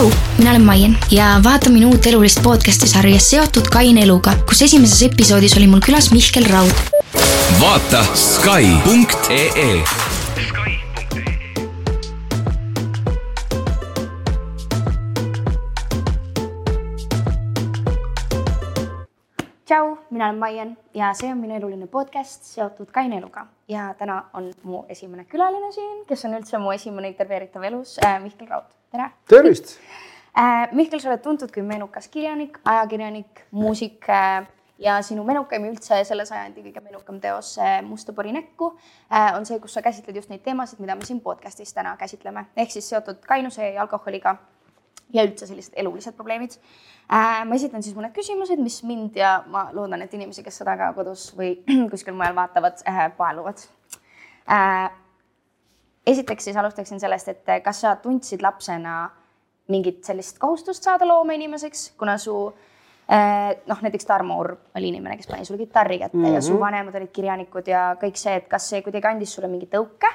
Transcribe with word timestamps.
tšau, 0.00 0.10
mina 0.38 0.50
olen 0.50 0.62
Maien 0.64 0.96
ja 1.10 1.24
vaata 1.44 1.70
minu 1.70 1.90
uut 1.92 2.06
elulist 2.06 2.40
podcast'i 2.42 2.88
sarja 2.88 3.18
Seotud 3.20 3.66
kaine 3.72 4.00
eluga, 4.06 4.32
kus 4.48 4.62
esimeses 4.64 5.02
episoodis 5.04 5.56
oli 5.58 5.66
mul 5.68 5.82
külas 5.84 6.08
Mihkel 6.12 6.46
Raud. 6.48 6.72
vaata 7.60 8.00
Sky.ee 8.14 9.82
tšau, 19.68 19.98
mina 20.10 20.24
olen 20.30 20.38
Maien 20.38 20.76
ja 20.94 21.12
see 21.12 21.28
on 21.28 21.44
minu 21.44 21.60
eluline 21.60 21.86
podcast 21.86 22.48
Seotud 22.48 22.88
kaine 22.90 23.20
eluga. 23.20 23.46
Ja 23.68 23.94
täna 23.98 24.22
on 24.32 24.52
mu 24.62 24.84
esimene 24.88 25.24
külaline 25.24 25.72
siin, 25.72 26.04
kes 26.08 26.24
on 26.24 26.40
üldse 26.40 26.58
mu 26.58 26.72
esimene 26.72 27.12
intervjueeritav 27.12 27.68
elus 27.68 27.98
äh,, 28.00 28.16
Mihkel 28.22 28.48
Raud, 28.48 28.79
tere. 28.90 29.10
tervist 29.28 29.78
äh,. 30.36 30.68
Mihkel, 30.72 31.00
sa 31.00 31.10
oled 31.10 31.22
tuntud 31.22 31.52
kui 31.54 31.62
menukas 31.66 32.08
kirjanik, 32.08 32.58
ajakirjanik, 32.64 33.44
muusik 33.50 34.06
äh, 34.10 34.46
ja 34.78 35.00
sinu 35.06 35.24
menukaim 35.26 35.66
üldse 35.70 36.02
selle 36.08 36.26
sajandi 36.26 36.64
kõige 36.64 36.82
menukam 36.84 37.20
teos 37.22 37.56
äh, 37.58 37.80
Musta 37.86 38.14
pori 38.16 38.32
näkku 38.34 38.72
on 39.10 39.46
see, 39.46 39.58
kus 39.62 39.74
sa 39.74 39.82
käsitled 39.82 40.16
just 40.16 40.30
neid 40.30 40.42
teemasid, 40.46 40.80
mida 40.82 40.96
me 40.96 41.06
siin 41.06 41.20
podcast'is 41.20 41.74
täna 41.74 41.96
käsitleme, 42.00 42.46
ehk 42.56 42.72
siis 42.72 42.88
seotud 42.88 43.22
kainuse 43.26 43.72
ja 43.74 43.82
alkoholiga 43.82 44.36
ja 45.12 45.26
üldse 45.26 45.46
sellised 45.50 45.74
elulised 45.76 46.14
probleemid 46.14 46.56
ma 47.10 47.56
esitan 47.56 47.82
siis 47.82 47.96
mõned 47.96 48.14
küsimused, 48.14 48.60
mis 48.62 48.80
mind 48.86 49.16
ja 49.18 49.40
ma 49.50 49.64
loodan, 49.74 50.02
et 50.04 50.12
inimesi, 50.14 50.44
kes 50.46 50.60
seda 50.62 50.76
ka 50.78 50.92
kodus 50.94 51.32
või 51.34 51.56
kuskil 51.90 52.14
mujal 52.14 52.36
vaatavad 52.38 52.84
paeluvad. 53.18 53.64
Esiteks 56.06 56.44
siis 56.44 56.56
alustaksin 56.56 57.00
sellest, 57.00 57.28
et 57.28 57.50
kas 57.64 57.80
sa 57.80 57.96
tundsid 57.96 58.42
lapsena 58.42 59.10
mingit 59.70 60.04
sellist 60.04 60.38
kohustust 60.38 60.82
saada 60.82 61.06
loomeinimeseks, 61.08 61.92
kuna 61.98 62.16
su 62.18 62.34
äh, 63.12 63.52
noh, 63.66 63.82
näiteks 63.82 64.06
Tarmo 64.08 64.38
Urb 64.40 64.76
oli 64.76 64.88
inimene, 64.90 65.16
kes 65.16 65.30
pani 65.30 65.44
sulle 65.44 65.60
kitarri 65.60 65.98
kätte 65.98 66.16
mm 66.16 66.24
-hmm. 66.24 66.34
ja 66.34 66.40
su 66.42 66.52
Mhm. 66.52 66.60
vanemad 66.60 66.94
olid 66.94 67.12
kirjanikud 67.12 67.68
ja 67.68 67.96
kõik 68.02 68.16
see, 68.16 68.34
et 68.36 68.48
kas 68.48 68.68
see 68.68 68.82
kuidagi 68.82 69.06
andis 69.06 69.34
sulle 69.34 69.48
mingi 69.48 69.66
tõuke 69.66 70.10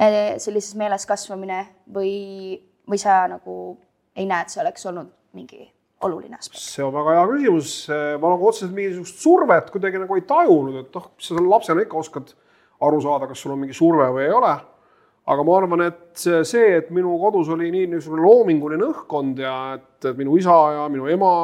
äh, 0.00 0.36
sellises 0.38 0.74
meeles 0.74 1.06
kasvamine 1.06 1.66
või, 1.94 2.60
või 2.90 2.98
sa 2.98 3.28
nagu 3.28 3.78
ei 4.16 4.26
näe, 4.26 4.42
et 4.42 4.48
see 4.48 4.62
oleks 4.62 4.86
olnud 4.86 5.12
mingi 5.32 5.72
oluline 6.00 6.36
aspekt? 6.36 6.60
see 6.60 6.84
on 6.84 6.94
väga 6.94 7.10
hea 7.10 7.26
küsimus. 7.26 7.88
ma 8.20 8.30
nagu 8.30 8.48
otseselt 8.48 8.72
mingisugust 8.74 9.18
survet 9.18 9.70
kuidagi 9.70 9.98
nagu 9.98 10.14
ei 10.14 10.22
tajunud, 10.22 10.76
et 10.76 10.94
noh, 10.94 11.10
sa 11.18 11.34
lapsena 11.34 11.82
ikka 11.82 11.96
oskad 11.96 12.34
aru 12.80 13.00
saada, 13.00 13.26
kas 13.26 13.40
sul 13.40 13.52
on 13.52 13.58
mingi 13.58 13.74
surve 13.74 14.08
või 14.12 14.26
ei 14.26 14.32
ole. 14.32 14.56
Aga 15.26 15.44
ma 15.46 15.58
arvan, 15.58 15.84
et 15.88 16.24
see, 16.46 16.66
et 16.78 16.90
minu 16.94 17.16
kodus 17.18 17.48
oli 17.54 17.70
nii 17.74 17.90
niisugune 17.94 18.22
loominguline 18.22 18.86
õhkkond 18.92 19.42
ja 19.42 19.54
et, 19.74 20.10
minu 20.18 20.36
isa 20.38 20.56
ja 20.76 20.88
minu 20.92 21.08
ema, 21.10 21.34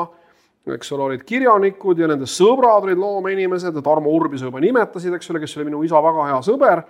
eks 0.73 0.93
ole, 0.95 1.09
olid 1.11 1.25
kirjanikud 1.27 1.99
ja 1.99 2.07
nende 2.11 2.29
sõbrad 2.31 2.87
olid 2.87 3.01
loomeinimesed 3.01 3.81
Tarmo 3.83 4.13
Urbi 4.15 4.39
sa 4.39 4.47
juba 4.47 4.63
nimetasid, 4.63 5.15
eks 5.19 5.33
ole, 5.33 5.43
kes 5.43 5.57
oli 5.59 5.71
minu 5.73 5.83
isa 5.83 6.03
väga 6.03 6.29
hea 6.31 6.43
sõber 6.47 6.85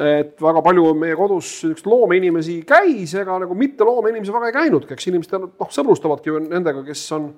et 0.00 0.38
väga 0.40 0.62
palju 0.64 0.92
meie 0.96 1.16
kodus 1.18 1.48
niisuguseid 1.66 1.88
loomeinimesi 1.90 2.54
käis, 2.68 3.12
ega 3.18 3.36
nagu 3.42 3.56
mitte 3.58 3.84
loomeinimesi 3.84 4.32
väga 4.32 4.48
ei 4.48 4.56
käinudki, 4.56 4.94
eks 4.94 5.08
inimesed 5.10 5.34
noh, 5.42 5.72
sõbrustavadki 5.74 6.32
ju 6.32 6.40
nendega, 6.46 6.84
kes 6.86 7.02
on 7.16 7.28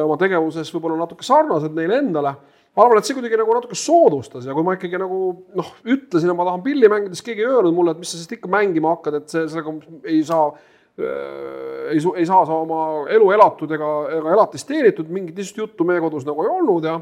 oma 0.00 0.16
tegevuses 0.20 0.70
võib-olla 0.72 1.02
natuke 1.02 1.26
sarnased 1.26 1.74
neile 1.76 2.00
endale. 2.00 2.34
Ma 2.74 2.84
arvan, 2.84 2.98
et 2.98 3.08
see 3.08 3.16
kuidagi 3.16 3.38
nagu 3.38 3.54
natuke 3.54 3.78
soodustas 3.78 4.46
ja 4.48 4.54
kui 4.56 4.66
ma 4.66 4.74
ikkagi 4.74 4.98
nagu 4.98 5.18
noh, 5.54 5.72
ütlesin, 5.86 6.30
et 6.30 6.38
ma 6.38 6.46
tahan 6.48 6.62
pilli 6.64 6.90
mängida, 6.90 7.14
siis 7.14 7.26
keegi 7.26 7.44
ei 7.44 7.50
öelnud 7.50 7.76
mulle, 7.76 7.94
et 7.94 8.02
mis 8.02 8.10
sa 8.10 8.18
sest 8.18 8.34
ikka 8.34 8.50
mängima 8.50 8.96
hakkad, 8.96 9.20
et 9.20 9.34
see, 9.34 9.44
sellega 9.52 9.74
ei 10.10 10.22
saa 10.26 10.48
äh, 10.50 11.92
ei, 11.94 12.00
ei 12.00 12.26
saa 12.26 12.42
sa 12.48 12.58
oma 12.64 12.80
elu 13.14 13.30
elatud 13.36 13.74
ega, 13.78 13.90
ega 14.18 14.34
elatist 14.34 14.68
teenitud, 14.70 15.10
mingit 15.14 15.38
niisugust 15.38 15.62
juttu 15.62 15.86
meie 15.86 16.02
kodus 16.02 16.26
nagu 16.26 16.46
ei 16.46 16.52
olnud 16.54 16.90
ja 16.90 16.98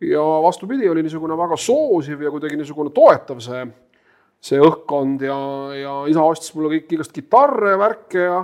ja 0.00 0.22
vastupidi, 0.44 0.88
oli 0.88 1.02
niisugune 1.04 1.36
väga 1.36 1.56
soosiv 1.60 2.22
ja 2.24 2.30
kuidagi 2.32 2.56
niisugune 2.56 2.92
toetav 2.96 3.40
see, 3.44 3.66
see 4.40 4.60
õhkkond 4.64 5.24
ja, 5.24 5.36
ja 5.76 5.96
isa 6.08 6.24
ostis 6.24 6.54
mulle 6.56 6.72
kõik 6.76 6.94
igast 6.96 7.12
kitarre 7.16 7.76
värke 7.80 8.24
ja 8.24 8.38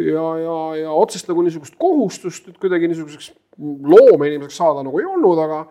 ja, 0.00 0.24
ja, 0.38 0.56
ja 0.80 0.94
otsest 0.96 1.28
nagu 1.28 1.42
niisugust 1.44 1.76
kohustust, 1.78 2.48
et 2.48 2.58
kuidagi 2.60 2.88
niisuguseks 2.90 3.32
loomeinimeseks 3.60 4.56
saada 4.56 4.84
nagu 4.86 5.00
ei 5.00 5.06
olnud, 5.08 5.38
aga 5.44 5.64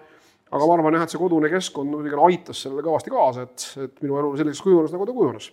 aga 0.50 0.66
ma 0.66 0.76
arvan 0.78 0.98
jah, 0.98 1.06
et 1.06 1.14
see 1.14 1.22
kodune 1.22 1.52
keskkond 1.52 1.94
muidugi 1.94 2.20
aitas 2.28 2.64
sellele 2.64 2.86
kõvasti 2.86 3.14
kaasa, 3.14 3.46
et, 3.48 3.68
et 3.86 4.02
minu 4.06 4.18
elu 4.22 4.32
selliseks 4.40 4.66
kujunes, 4.66 4.94
nagu 4.96 5.08
ta 5.08 5.16
kujunes. 5.18 5.52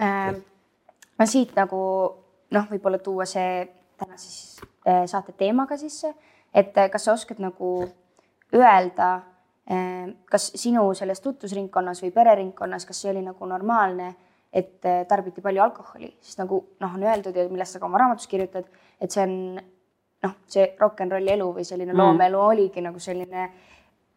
äh, 0.00 0.34
ma 1.18 1.28
siit 1.28 1.56
nagu 1.56 1.80
noh, 2.56 2.68
võib-olla 2.72 3.00
tuua 3.02 3.26
see 3.28 3.62
täna 3.96 4.18
siis 4.20 4.60
äh, 4.86 5.04
saate 5.08 5.32
teemaga 5.38 5.78
sisse, 5.80 6.12
et 6.54 6.76
äh, 6.76 6.90
kas 6.92 7.08
sa 7.08 7.16
oskad 7.16 7.40
nagu 7.42 7.78
öelda, 8.54 9.14
kas 10.30 10.44
sinu 10.54 10.84
selles 10.94 11.18
tutvusringkonnas 11.24 11.98
või 12.04 12.12
pereringkonnas, 12.14 12.84
kas 12.86 13.00
see 13.02 13.10
oli 13.10 13.24
nagu 13.26 13.48
normaalne, 13.50 14.12
et 14.56 14.84
äh, 14.86 15.04
tarbiti 15.08 15.42
palju 15.44 15.62
alkoholi, 15.62 16.12
sest 16.22 16.40
nagu 16.40 16.60
noh, 16.80 16.92
on 16.96 17.02
öeldud 17.04 17.36
ja 17.36 17.46
millest 17.50 17.76
sa 17.76 17.80
ka 17.82 17.88
oma 17.88 18.00
raamatus 18.00 18.28
kirjutad, 18.30 18.68
et 19.00 19.12
see 19.12 19.24
on 19.26 19.34
noh, 20.24 20.36
see 20.48 20.68
rock 20.80 21.02
n 21.04 21.12
rolli 21.12 21.34
elu 21.34 21.48
või 21.58 21.66
selline 21.66 21.92
mm. 21.92 22.00
loomeelu 22.00 22.40
oligi 22.40 22.84
nagu 22.84 23.02
selline 23.02 23.48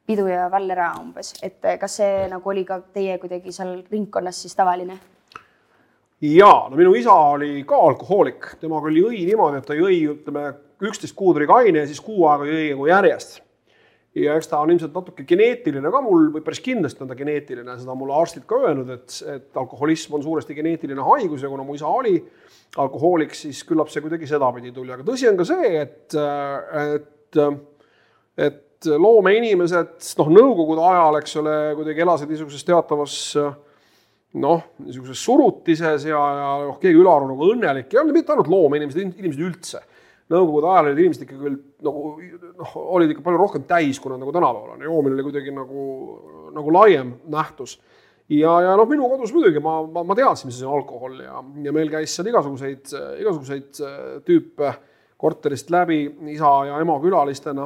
pidu 0.10 0.26
ja 0.30 0.48
vallera 0.52 0.94
umbes, 1.00 1.36
et 1.46 1.66
äh, 1.66 1.78
kas 1.82 2.00
see 2.02 2.26
nagu 2.32 2.50
oli 2.50 2.66
ka 2.66 2.82
teie 2.96 3.20
kuidagi 3.22 3.54
seal 3.54 3.78
ringkonnas 3.92 4.42
siis 4.46 4.58
tavaline? 4.58 4.98
jaa, 6.20 6.66
no 6.68 6.76
minu 6.76 6.96
isa 7.00 7.14
oli 7.36 7.62
ka 7.68 7.78
alkohoolik, 7.90 8.56
temaga 8.60 8.90
oli 8.90 9.04
õi 9.06 9.22
niimoodi, 9.30 9.62
et 9.62 9.70
ta 9.70 9.78
jõi, 9.78 10.02
ütleme, 10.16 10.50
üksteist 10.84 11.16
kuud 11.16 11.38
oli 11.40 11.48
kaine 11.48 11.84
ja 11.84 11.88
siis 11.88 12.02
kuu 12.04 12.26
aega 12.28 12.50
jõi 12.50 12.66
nagu 12.74 12.90
järjest. 12.90 13.40
ja 14.20 14.34
eks 14.36 14.50
ta 14.52 14.60
on 14.60 14.74
ilmselt 14.74 14.96
natuke 14.98 15.24
geneetiline 15.30 15.92
ka 15.94 16.02
mul 16.04 16.32
või 16.34 16.44
päris 16.44 16.60
kindlasti 16.66 17.06
on 17.06 17.12
ta 17.12 17.16
geneetiline, 17.16 17.76
seda 17.80 17.94
on 17.94 18.02
mulle 18.02 18.18
arstid 18.18 18.44
ka 18.50 18.58
öelnud, 18.66 18.90
et, 18.96 19.20
et 19.36 19.60
alkoholism 19.62 20.18
on 20.18 20.26
suuresti 20.26 20.58
geneetiline 20.58 21.06
haigus 21.06 21.46
ja 21.46 21.52
kuna 21.52 21.64
mu 21.64 21.78
isa 21.78 21.88
oli 21.88 22.18
alkohoolik, 22.82 23.38
siis 23.38 23.62
küllap 23.70 23.94
see 23.94 24.02
kuidagi 24.04 24.28
sedapidi 24.28 24.74
tuli, 24.74 24.92
aga 24.96 25.06
tõsi 25.06 25.30
on 25.30 25.38
ka 25.40 25.46
see, 25.48 25.70
et, 25.86 26.18
et, 26.82 27.40
et 28.50 28.60
loomeinimesed, 28.88 29.98
noh, 30.22 30.30
nõukogude 30.32 30.84
ajal, 30.88 31.18
eks 31.20 31.36
ole, 31.42 31.56
kuidagi 31.80 32.06
elasid 32.06 32.32
niisuguses 32.32 32.64
teatavas 32.68 33.18
noh, 34.38 34.66
niisuguses 34.86 35.22
surutises 35.26 36.06
ja, 36.08 36.20
ja 36.20 36.50
noh, 36.68 36.78
keegi 36.82 37.00
ülearu 37.00 37.32
nagu 37.32 37.50
õnnelik 37.56 37.94
ei 37.94 38.02
olnud, 38.02 38.16
mitte 38.16 38.36
ainult 38.36 38.52
loomeinimesed, 38.52 39.02
inimesed 39.20 39.46
üldse. 39.46 39.82
Nõukogude 40.30 40.70
ajal 40.70 40.92
olid 40.92 41.00
inimesed 41.02 41.24
ikka 41.26 41.38
küll 41.40 41.56
nagu 41.86 42.04
noh, 42.60 42.74
olid 42.98 43.14
ikka 43.16 43.24
palju 43.26 43.40
rohkem 43.42 43.64
täis, 43.70 43.98
kui 44.00 44.14
nad 44.14 44.22
nagu 44.22 44.34
tänapäeval 44.36 44.76
on, 44.76 44.84
joomine 44.86 45.18
oli 45.18 45.26
kuidagi 45.26 45.54
nagu, 45.56 45.86
nagu 46.54 46.76
laiem 46.76 47.16
nähtus. 47.34 47.80
ja, 48.30 48.52
ja 48.62 48.76
noh, 48.78 48.86
minu 48.88 49.10
kodus 49.10 49.34
muidugi 49.34 49.64
ma, 49.66 49.80
ma, 49.90 50.06
ma 50.06 50.18
teadsin, 50.18 50.52
mis 50.52 50.60
asi 50.60 50.68
on 50.70 50.78
alkohol 50.78 51.18
ja, 51.26 51.42
ja 51.66 51.74
meil 51.74 51.90
käis 51.90 52.14
seal 52.14 52.30
igasuguseid, 52.30 52.94
igasuguseid 53.24 53.82
tüüpe 54.28 54.76
korterist 55.20 55.74
läbi 55.74 56.04
isa 56.36 56.52
ja 56.70 56.78
ema 56.80 57.00
külalistena 57.02 57.66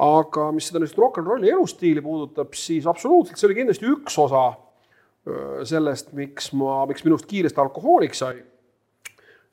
aga 0.00 0.48
mis 0.56 0.70
seda 0.70 0.80
niisugust 0.80 1.00
rock 1.00 1.20
n 1.20 1.28
rolli 1.28 1.50
elustiili 1.52 2.02
puudutab, 2.04 2.54
siis 2.56 2.86
absoluutselt, 2.88 3.38
see 3.38 3.50
oli 3.50 3.58
kindlasti 3.60 3.90
üks 3.92 4.16
osa 4.22 4.46
sellest, 5.68 6.14
miks 6.18 6.50
ma, 6.58 6.80
miks 6.90 7.04
minust 7.06 7.28
kiiresti 7.30 7.60
alkohoolik 7.62 8.16
sai. 8.18 8.40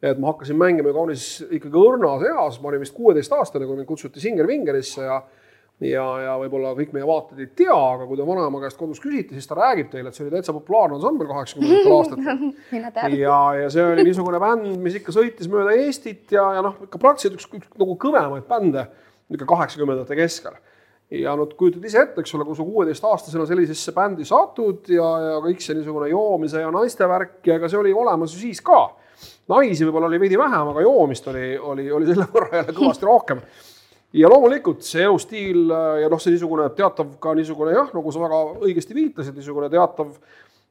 et 0.02 0.18
ma 0.18 0.32
hakkasin 0.32 0.56
mängima 0.58 0.94
kaunis 0.96 1.42
ikkagi 1.44 1.76
õrnas 1.76 2.24
eas, 2.24 2.62
ma 2.62 2.72
olin 2.72 2.82
vist 2.82 2.96
kuueteistaastane, 2.96 3.68
kui 3.68 3.76
mind 3.76 3.90
kutsuti 3.90 4.24
Singer 4.24 4.48
Vingerisse 4.48 5.04
ja 5.04 5.20
ja, 5.84 6.06
ja 6.24 6.36
võib-olla 6.40 6.74
kõik 6.76 6.92
meie 6.96 7.08
vaatajad 7.08 7.44
ei 7.44 7.50
tea, 7.62 7.76
aga 7.76 8.08
kui 8.08 8.20
te 8.20 8.26
vanaema 8.28 8.62
käest 8.64 8.80
kodus 8.80 9.00
küsite, 9.04 9.36
siis 9.36 9.48
ta 9.48 9.56
räägib 9.60 9.92
teile, 9.92 10.12
et 10.12 10.18
see 10.18 10.26
oli 10.26 10.34
täitsa 10.34 10.56
populaarne 10.56 10.98
ansambel 10.98 11.30
kaheksakümnendatel 11.30 11.96
aastatel. 11.96 12.42
mina 12.76 12.92
tean. 12.96 13.16
ja, 13.20 13.38
ja 13.62 13.70
see 13.74 13.86
oli 13.94 14.08
niisugune 14.08 14.42
bänd, 14.44 14.74
mis 14.84 14.98
ikka 15.00 15.16
sõitis 15.16 15.52
mööda 15.52 15.76
Eestit 15.80 16.36
ja, 16.36 16.46
ja 16.58 16.66
noh, 16.66 16.82
ikka 16.88 17.02
praktiliselt 17.02 17.40
üks, 17.40 17.48
üks 17.62 17.80
nagu 17.80 17.96
kõvemaid 18.02 18.48
bände 18.50 18.88
niisugune 19.30 19.50
kaheksakümnendate 19.54 20.18
keskel 20.20 20.58
ja 21.12 21.34
no 21.36 21.48
kujutad 21.58 21.86
ise 21.86 22.04
ette, 22.04 22.22
eks 22.22 22.36
ole, 22.38 22.46
kui 22.46 22.58
sa 22.58 22.66
kuueteistaastasena 22.66 23.46
sellisesse 23.50 23.94
bändi 23.96 24.26
satud 24.30 24.92
ja, 24.94 25.08
ja 25.26 25.40
kõik 25.42 25.64
see 25.64 25.78
niisugune 25.78 26.12
joomise 26.12 26.62
ja 26.62 26.70
naiste 26.74 27.08
värk 27.10 27.48
ja 27.50 27.58
ega 27.58 27.70
see 27.72 27.80
oli 27.80 27.94
olemas 27.94 28.36
ju 28.36 28.44
siis 28.44 28.62
ka. 28.66 28.82
naisi 29.50 29.88
võib-olla 29.88 30.08
oli 30.08 30.20
veidi 30.22 30.38
vähem, 30.38 30.70
aga 30.74 30.86
joomist 30.86 31.28
oli, 31.28 31.58
oli, 31.58 31.90
oli 31.92 32.12
selle 32.12 32.28
võrra 32.36 32.62
jälle 32.62 32.76
kõvasti 32.78 33.10
rohkem. 33.10 33.42
ja 34.14 34.30
loomulikult 34.30 34.86
see 34.86 35.08
elustiil 35.08 35.74
ja 36.04 36.12
noh, 36.12 36.22
see 36.22 36.36
niisugune 36.36 36.70
teatav 36.78 37.18
ka 37.22 37.34
niisugune 37.34 37.74
jah, 37.74 37.90
nagu 37.94 38.14
sa 38.14 38.22
väga 38.22 38.44
õigesti 38.68 38.98
viitasid, 38.98 39.36
niisugune 39.38 39.70
teatav, 39.74 40.14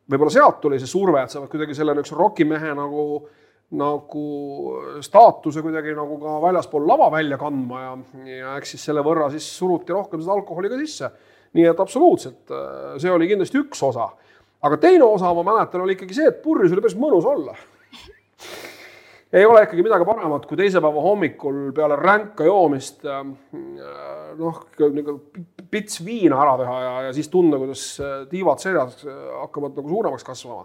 võib-olla 0.07 0.33
sealt 0.33 0.63
tuli 0.63 0.79
see 0.79 0.91
surve, 0.91 1.25
et 1.25 1.35
sa 1.35 1.43
pead 1.43 1.57
kuidagi 1.57 1.75
selle 1.75 1.99
niisuguse 1.99 2.23
rokimehe 2.23 2.79
nagu 2.79 3.09
nagu 3.77 4.23
staatuse 5.05 5.61
kuidagi 5.65 5.93
nagu 5.97 6.17
ka 6.23 6.39
väljaspool 6.41 6.87
lava 6.89 7.11
välja 7.13 7.37
kandma 7.41 7.81
ja, 7.83 7.91
ja 8.31 8.55
eks 8.57 8.73
siis 8.75 8.87
selle 8.89 9.03
võrra 9.05 9.27
siis 9.33 9.45
suruti 9.59 9.93
rohkem 9.93 10.23
seda 10.23 10.39
alkoholi 10.39 10.71
ka 10.73 10.79
sisse. 10.81 11.11
nii 11.59 11.67
et 11.69 11.81
absoluutselt, 11.81 12.49
see 13.01 13.13
oli 13.13 13.29
kindlasti 13.29 13.61
üks 13.61 13.83
osa. 13.85 14.09
aga 14.63 14.77
teine 14.81 15.05
osa, 15.05 15.35
ma 15.37 15.45
mäletan, 15.51 15.85
oli 15.85 15.99
ikkagi 15.99 16.17
see, 16.17 16.31
et 16.33 16.41
purjus 16.43 16.73
oli 16.73 16.85
päris 16.85 16.97
mõnus 16.97 17.29
olla 17.29 17.57
ei 19.33 19.45
ole 19.47 19.63
ikkagi 19.63 19.85
midagi 19.85 20.07
paremat, 20.09 20.47
kui 20.49 20.57
teise 20.57 20.81
päeva 20.81 21.03
hommikul 21.05 21.69
peale 21.77 21.99
ränka 22.01 22.47
joomist 22.49 23.05
äh, 23.05 23.21
noh, 24.39 24.63
nagu 24.81 25.17
pits 25.71 26.01
viina 26.05 26.41
ära 26.45 26.57
teha 26.63 26.79
ja, 26.81 26.93
ja 27.09 27.15
siis 27.17 27.29
tunda, 27.33 27.61
kuidas 27.61 27.85
äh, 28.01 28.23
tiivad 28.31 28.63
seljas 28.63 29.03
hakkavad 29.05 29.77
nagu 29.77 29.93
suuremaks 29.93 30.25
kasvama. 30.25 30.65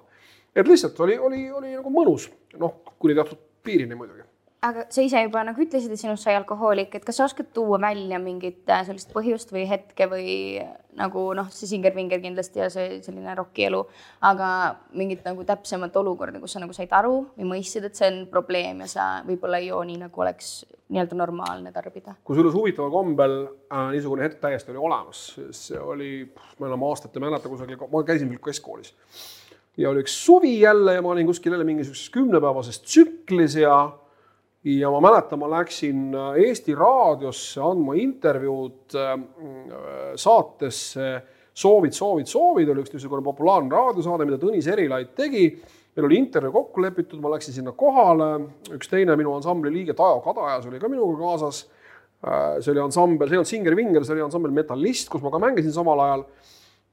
Et 0.56 0.68
lihtsalt 0.68 1.00
oli, 1.00 1.18
oli, 1.18 1.48
oli 1.52 1.74
nagu 1.78 1.94
mõnus, 1.94 2.30
noh, 2.60 2.80
kuni 3.00 3.18
teatud 3.18 3.42
piirini 3.64 3.98
muidugi. 3.98 4.28
Aga 4.64 4.86
sa 4.96 5.04
ise 5.04 5.20
juba 5.26 5.42
nagu 5.44 5.60
ütlesid, 5.60 5.92
et 5.92 6.00
sinust 6.00 6.24
sai 6.24 6.38
alkohoolik, 6.40 6.94
et 6.96 7.04
kas 7.04 7.18
sa 7.20 7.26
oskad 7.26 7.50
tuua 7.52 7.76
välja 7.84 8.16
mingit 8.24 8.70
äh, 8.72 8.86
sellist 8.88 9.10
põhjust 9.12 9.52
või 9.52 9.66
hetke 9.68 10.08
või 10.08 10.36
nagu 10.96 11.24
noh, 11.36 11.50
see 11.52 11.68
Singer-Vinger 11.68 12.22
kindlasti 12.24 12.62
ja 12.62 12.70
see 12.72 13.02
selline 13.04 13.36
rokielu, 13.36 13.82
aga 14.24 14.48
mingit 14.96 15.28
nagu 15.28 15.44
täpsemat 15.48 16.00
olukorda, 16.00 16.40
kus 16.40 16.56
sa 16.56 16.64
nagu 16.64 16.76
said 16.78 16.96
aru 16.96 17.26
või 17.34 17.50
mõistsid, 17.50 17.90
et 17.90 18.00
see 18.00 18.08
on 18.08 18.24
probleem 18.32 18.86
ja 18.86 18.90
sa 18.94 19.10
võib-olla 19.28 19.60
ei 19.60 19.68
joo 19.68 19.84
nii, 19.90 20.00
nagu 20.06 20.24
oleks 20.24 20.56
nii-öelda 20.94 21.20
normaalne 21.20 21.76
tarbida? 21.76 22.16
kusjuures 22.24 22.56
huvitaval 22.56 22.96
kombel 22.96 23.40
äh, 23.44 23.90
niisugune 23.98 24.30
hetk 24.30 24.40
täiesti 24.48 24.72
oli 24.72 24.86
olemas, 24.88 25.26
see 25.52 25.84
oli, 25.92 26.12
ma 26.62 26.72
enam 26.72 26.88
aastat 26.88 27.20
ei 27.20 27.28
mäleta, 27.28 27.52
kusagil, 27.52 27.84
ma 27.84 28.08
käisin 28.08 28.32
veel 28.32 28.46
keskkoolis 28.48 28.96
ja 29.78 29.90
oli 29.90 30.04
üks 30.04 30.16
suvi 30.26 30.60
jälle 30.60 30.94
ja 30.94 31.02
ma 31.02 31.14
olin 31.16 31.28
kuskil 31.28 31.52
jälle 31.56 31.66
mingisuguses 31.66 32.10
kümnepäevases 32.14 32.82
tsüklis 32.82 33.56
ja 33.56 33.78
ja 34.64 34.92
ma 34.92 35.00
mäletan, 35.04 35.40
ma 35.40 35.50
läksin 35.52 36.14
äh, 36.16 36.38
Eesti 36.48 36.76
Raadiosse 36.76 37.62
andma 37.62 37.98
intervjuud 38.00 38.96
äh, 38.96 39.18
saatesse 40.16 41.22
Soovid, 41.54 41.94
soovid, 41.94 42.26
soovid 42.26 42.70
oli 42.74 42.82
üks 42.82 42.96
niisugune 42.96 43.22
populaarne 43.22 43.70
raadiosaade, 43.70 44.26
mida 44.26 44.40
Tõnis 44.42 44.66
Erilaid 44.74 45.12
tegi. 45.14 45.46
meil 45.94 46.08
oli 46.08 46.18
intervjuu 46.18 46.52
kokku 46.56 46.82
lepitud, 46.82 47.20
ma 47.22 47.30
läksin 47.36 47.54
sinna 47.54 47.76
kohale, 47.78 48.48
üks 48.74 48.90
teine 48.90 49.14
minu 49.14 49.36
ansambli 49.36 49.70
liige, 49.70 49.94
Tajo 49.94 50.24
Kadajas 50.26 50.66
oli 50.66 50.80
ka 50.82 50.90
minuga 50.90 51.20
kaasas. 51.20 51.68
Äh, 52.26 52.58
see 52.64 52.72
oli 52.74 52.82
ansambel, 52.82 53.30
see 53.30 53.38
ei 53.38 53.42
olnud 53.44 53.52
Singer-Vinger, 53.52 54.08
see 54.08 54.16
oli 54.16 54.26
ansambel 54.26 54.56
Metallist, 54.56 55.12
kus 55.14 55.22
ma 55.22 55.30
ka 55.30 55.44
mängisin 55.44 55.76
samal 55.76 56.02
ajal. 56.02 56.26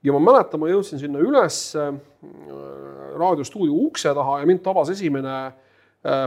Ja 0.04 0.14
ma 0.16 0.20
mäletan, 0.30 0.60
ma 0.62 0.70
jõudsin 0.70 1.00
sinna 1.02 1.20
üles 1.20 1.60
raadiostuudio 3.20 3.76
ukse 3.86 4.14
taha 4.16 4.40
ja 4.40 4.48
mind 4.48 4.62
tabas 4.64 4.92
esimene 4.94 5.36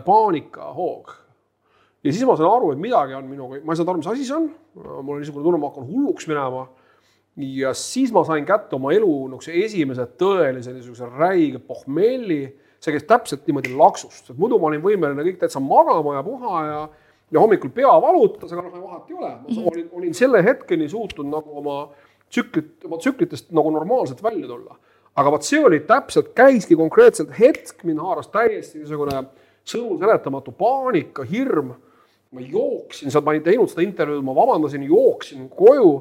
paanikahoog 0.05 1.13
ja 2.03 2.11
siis 2.11 2.25
ma 2.27 2.35
sain 2.37 2.49
aru, 2.49 2.71
et 2.73 2.81
midagi 2.81 3.15
on 3.17 3.27
minuga, 3.29 3.59
ma 3.63 3.73
ei 3.73 3.79
saanud 3.79 3.93
aru, 3.93 4.01
mis 4.01 4.09
asi 4.11 4.25
see 4.27 4.35
on. 4.37 4.49
mul 4.75 5.15
oli 5.15 5.23
niisugune 5.23 5.45
tunne, 5.45 5.59
ma 5.61 5.69
hakkan 5.71 5.87
hulluks 5.87 6.27
minema. 6.27 6.65
ja 7.37 7.71
siis 7.73 8.11
ma 8.13 8.23
sain 8.27 8.45
kätte 8.45 8.75
oma 8.75 8.91
elu 8.93 9.11
niisuguse 9.31 9.55
esimese 9.63 10.05
tõelise 10.19 10.75
niisuguse 10.75 11.09
räige 11.17 11.61
pohmelli. 11.63 12.41
see 12.83 12.91
käis 12.91 13.07
täpselt 13.07 13.47
niimoodi 13.47 13.71
laksust, 13.79 14.33
et 14.33 14.37
muidu 14.37 14.59
ma 14.59 14.67
olin 14.67 14.83
võimeline 14.83 15.23
kõik 15.23 15.39
täitsa 15.39 15.61
magama 15.63 16.17
ja 16.17 16.23
puha 16.23 16.65
ja 16.67 16.81
ja 17.33 17.41
hommikul 17.41 17.71
pea 17.73 17.89
valutas, 18.01 18.51
aga 18.51 18.61
noh, 18.67 18.81
vahet 18.83 19.07
ei 19.09 19.15
ole. 19.15 19.29
ma 19.29 19.47
mhm. 19.47 19.67
olin, 19.71 19.87
olin 19.91 20.13
selle 20.13 20.43
hetkeni 20.43 20.89
suutnud 20.89 21.31
nagu 21.31 21.55
oma 21.63 21.77
tsüklit, 22.33 22.73
oma 22.87 22.99
tsüklitest 23.01 23.53
nagu 23.55 23.71
normaalselt 23.71 24.23
välja 24.23 24.49
tulla. 24.49 24.77
aga 25.15 25.31
vot 25.31 25.45
see 25.45 25.61
oli 25.61 25.79
täpselt, 25.85 26.31
käiski 26.33 26.75
konkreetselt 26.75 27.33
hetk, 27.37 27.83
mind 27.85 28.01
haaras 28.01 28.31
täiesti 28.33 28.81
niisugune 28.81 29.19
sõnu 29.61 29.99
seletamatu 30.01 30.51
paanika, 30.57 31.25
hirm 31.29 31.75
ma 32.33 32.41
jooksin 32.41 33.13
sealt, 33.13 33.25
ma 33.25 33.35
ei 33.37 33.43
teinud 33.45 33.69
seda 33.69 33.85
intervjuud, 33.85 34.25
ma 34.25 34.35
vabandasin, 34.35 34.85
jooksin 34.89 35.45
koju 35.53 35.91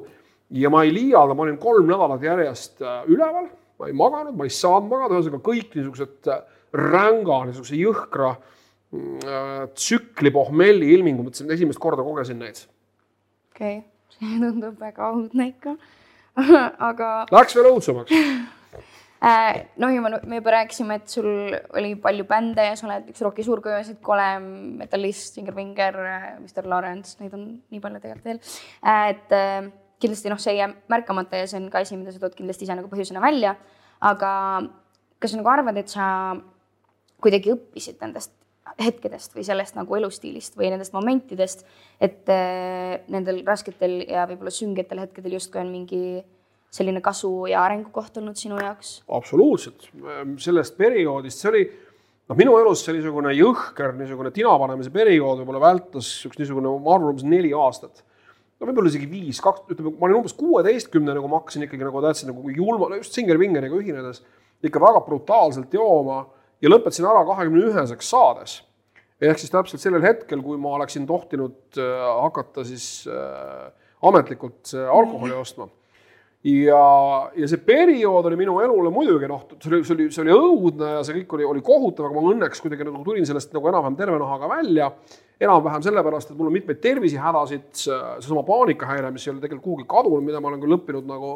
ja 0.56 0.70
ma 0.72 0.84
ei 0.86 0.94
liialda, 0.94 1.36
ma 1.36 1.44
olin 1.46 1.58
kolm 1.60 1.88
nädalat 1.90 2.24
järjest 2.24 2.80
äh, 2.84 3.02
üleval, 3.10 3.50
ma 3.78 3.90
ei 3.90 3.96
maganud, 3.96 4.36
ma 4.38 4.48
ei 4.48 4.54
saanud 4.54 4.88
magada, 4.90 5.18
ühesõnaga 5.18 5.44
kõik 5.44 5.76
niisugused 5.76 6.32
äh, 6.32 6.42
ränga, 6.72 7.42
niisuguse 7.48 7.76
jõhkra 7.76 8.34
mm, 8.34 9.16
äh, 9.20 9.54
tsükli 9.76 10.32
pohmelli 10.32 10.92
ilmingu, 10.96 11.26
mõtlesin, 11.28 11.52
esimest 11.52 11.80
korda 11.82 12.04
kogesin 12.06 12.40
neid. 12.40 12.64
okei 13.52 13.82
okay., 13.82 13.88
see 14.16 14.38
tundub 14.40 14.80
väga 14.80 15.12
õudne 15.16 15.52
ikka 15.52 15.76
aga. 16.90 17.12
Läks 17.32 17.56
veel 17.58 17.70
õudsemaks 17.74 18.18
Äh, 19.22 19.68
noh, 19.78 19.86
ja 19.94 20.02
me 20.02 20.38
juba 20.40 20.50
rääkisime, 20.50 20.96
et 20.98 21.12
sul 21.12 21.28
oli 21.78 21.92
palju 22.02 22.24
bände 22.26 22.64
ja 22.66 22.72
sa 22.74 22.88
oled 22.88 23.12
üks 23.12 23.22
roki 23.22 23.44
suurkujusid, 23.46 24.00
Kolem, 24.02 24.48
Metallist, 24.80 25.36
Singer 25.36 25.54
Vinger, 25.54 25.94
Mr 26.40 26.66
Lawrence, 26.66 27.14
neid 27.20 27.36
on 27.38 27.44
nii 27.70 27.78
palju 27.84 28.00
tegelikult 28.02 28.26
veel. 28.26 28.40
Äh, 28.82 29.04
et 29.12 29.36
äh, 29.38 29.68
kindlasti 30.02 30.32
noh, 30.32 30.40
see 30.42 30.56
ei 30.56 30.58
jää 30.64 30.72
märkamata 30.90 31.38
ja 31.38 31.46
see 31.46 31.60
on 31.60 31.70
ka 31.70 31.84
asi, 31.84 31.94
mida 32.00 32.10
sa 32.10 32.18
tood 32.24 32.34
kindlasti 32.34 32.66
ise 32.66 32.74
nagu 32.74 32.90
põhjusena 32.90 33.22
välja. 33.22 33.54
aga 34.02 34.32
kas 35.22 35.30
sa 35.30 35.38
nagu 35.38 35.52
arvad, 35.54 35.78
et 35.78 35.92
sa 35.92 36.34
kuidagi 37.22 37.54
õppisid 37.54 38.02
nendest 38.02 38.34
hetkedest 38.78 39.34
või 39.36 39.44
sellest 39.46 39.76
nagu 39.76 39.96
elustiilist 39.98 40.56
või 40.58 40.70
nendest 40.72 40.94
momentidest, 40.94 41.64
et 42.00 42.28
nendel 43.12 43.42
rasketel 43.46 44.02
ja 44.06 44.26
võib-olla 44.30 44.52
süngetel 44.54 45.02
hetkedel 45.02 45.36
justkui 45.36 45.60
on 45.60 45.72
mingi 45.72 46.02
selline 46.72 47.02
kasu 47.04 47.30
ja 47.50 47.64
arengukoht 47.66 48.16
olnud 48.20 48.38
sinu 48.38 48.58
jaoks? 48.60 49.00
absoluutselt, 49.12 49.88
sellest 50.40 50.78
perioodist, 50.78 51.42
see 51.42 51.50
oli 51.50 51.64
noh, 51.68 52.38
minu 52.38 52.56
elus 52.60 52.84
see 52.84 52.96
niisugune 52.96 53.34
jõhker 53.36 53.92
niisugune 53.98 54.32
tinapanemise 54.34 54.92
periood 54.94 55.42
võib-olla 55.42 55.62
vältas 55.66 56.14
üks 56.28 56.40
niisugune, 56.40 56.72
ma 56.80 56.96
arvan, 56.96 57.12
umbes 57.12 57.26
neli 57.28 57.52
aastat. 57.56 58.04
no 58.56 58.68
võib-olla 58.68 58.92
isegi 58.92 59.10
viis, 59.10 59.40
kaks, 59.44 59.66
ütleme, 59.74 59.92
ma 59.98 60.08
olin 60.08 60.22
umbes 60.22 60.36
kuueteistkümnene, 60.38 61.20
kui 61.20 61.32
ma 61.32 61.42
hakkasin 61.42 61.66
ikkagi 61.66 61.88
nagu 61.88 62.04
täitsa 62.04 62.30
nagu 62.30 62.54
julma, 62.56 62.94
just 62.96 63.18
Singer-Vingeriga 63.18 63.76
ühinedes 63.76 64.22
ikka 64.62 64.80
väga 64.80 65.02
brutaalselt 65.04 65.74
jooma 65.74 66.22
ja 66.62 66.70
lõpetasin 66.70 67.08
ära 67.08 67.24
kahekümne 67.26 67.66
üheseks 67.70 68.10
saades. 68.12 68.60
ehk 69.22 69.38
siis 69.38 69.52
täpselt 69.52 69.82
sellel 69.82 70.02
hetkel, 70.02 70.42
kui 70.42 70.58
ma 70.58 70.76
oleksin 70.78 71.06
tohtinud 71.06 71.78
äh, 71.78 72.08
hakata 72.22 72.64
siis 72.66 73.06
äh, 73.06 73.70
ametlikult 74.02 74.74
äh, 74.74 74.88
alkoholi 74.90 75.34
ostma 75.38 75.68
ja, 76.42 76.84
ja 77.38 77.48
see 77.50 77.60
periood 77.62 78.26
oli 78.26 78.38
minu 78.40 78.56
elule 78.64 78.90
muidugi 78.94 79.30
noh, 79.30 79.44
see 79.62 79.70
oli, 79.70 79.82
see 79.86 79.94
oli, 79.96 80.08
see 80.14 80.24
oli 80.24 80.34
õudne 80.34 80.94
ja 80.96 81.04
see 81.06 81.20
kõik 81.20 81.36
oli, 81.38 81.46
oli 81.54 81.62
kohutav, 81.66 82.08
aga 82.08 82.18
ma 82.18 82.32
õnneks 82.34 82.64
kuidagi 82.64 82.88
nagu 82.88 83.04
tulin 83.06 83.28
sellest 83.28 83.54
nagu 83.54 83.70
enam-vähem 83.70 83.98
terve 83.98 84.18
nahaga 84.22 84.50
välja. 84.50 84.90
enam-vähem 85.42 85.82
sellepärast, 85.82 86.30
et 86.30 86.38
mul 86.38 86.50
on 86.50 86.54
mitmeid 86.54 86.78
tervisehädasid, 86.82 87.70
seesama 87.74 88.44
paanikahäire, 88.46 89.10
mis 89.10 89.24
ei 89.26 89.32
ole 89.32 89.42
tegelikult 89.42 89.64
kuhugi 89.64 89.86
kadunud, 89.90 90.22
mida 90.22 90.38
ma 90.38 90.50
olen 90.50 90.60
küll 90.62 90.76
õppinud 90.76 91.08
nagu 91.08 91.32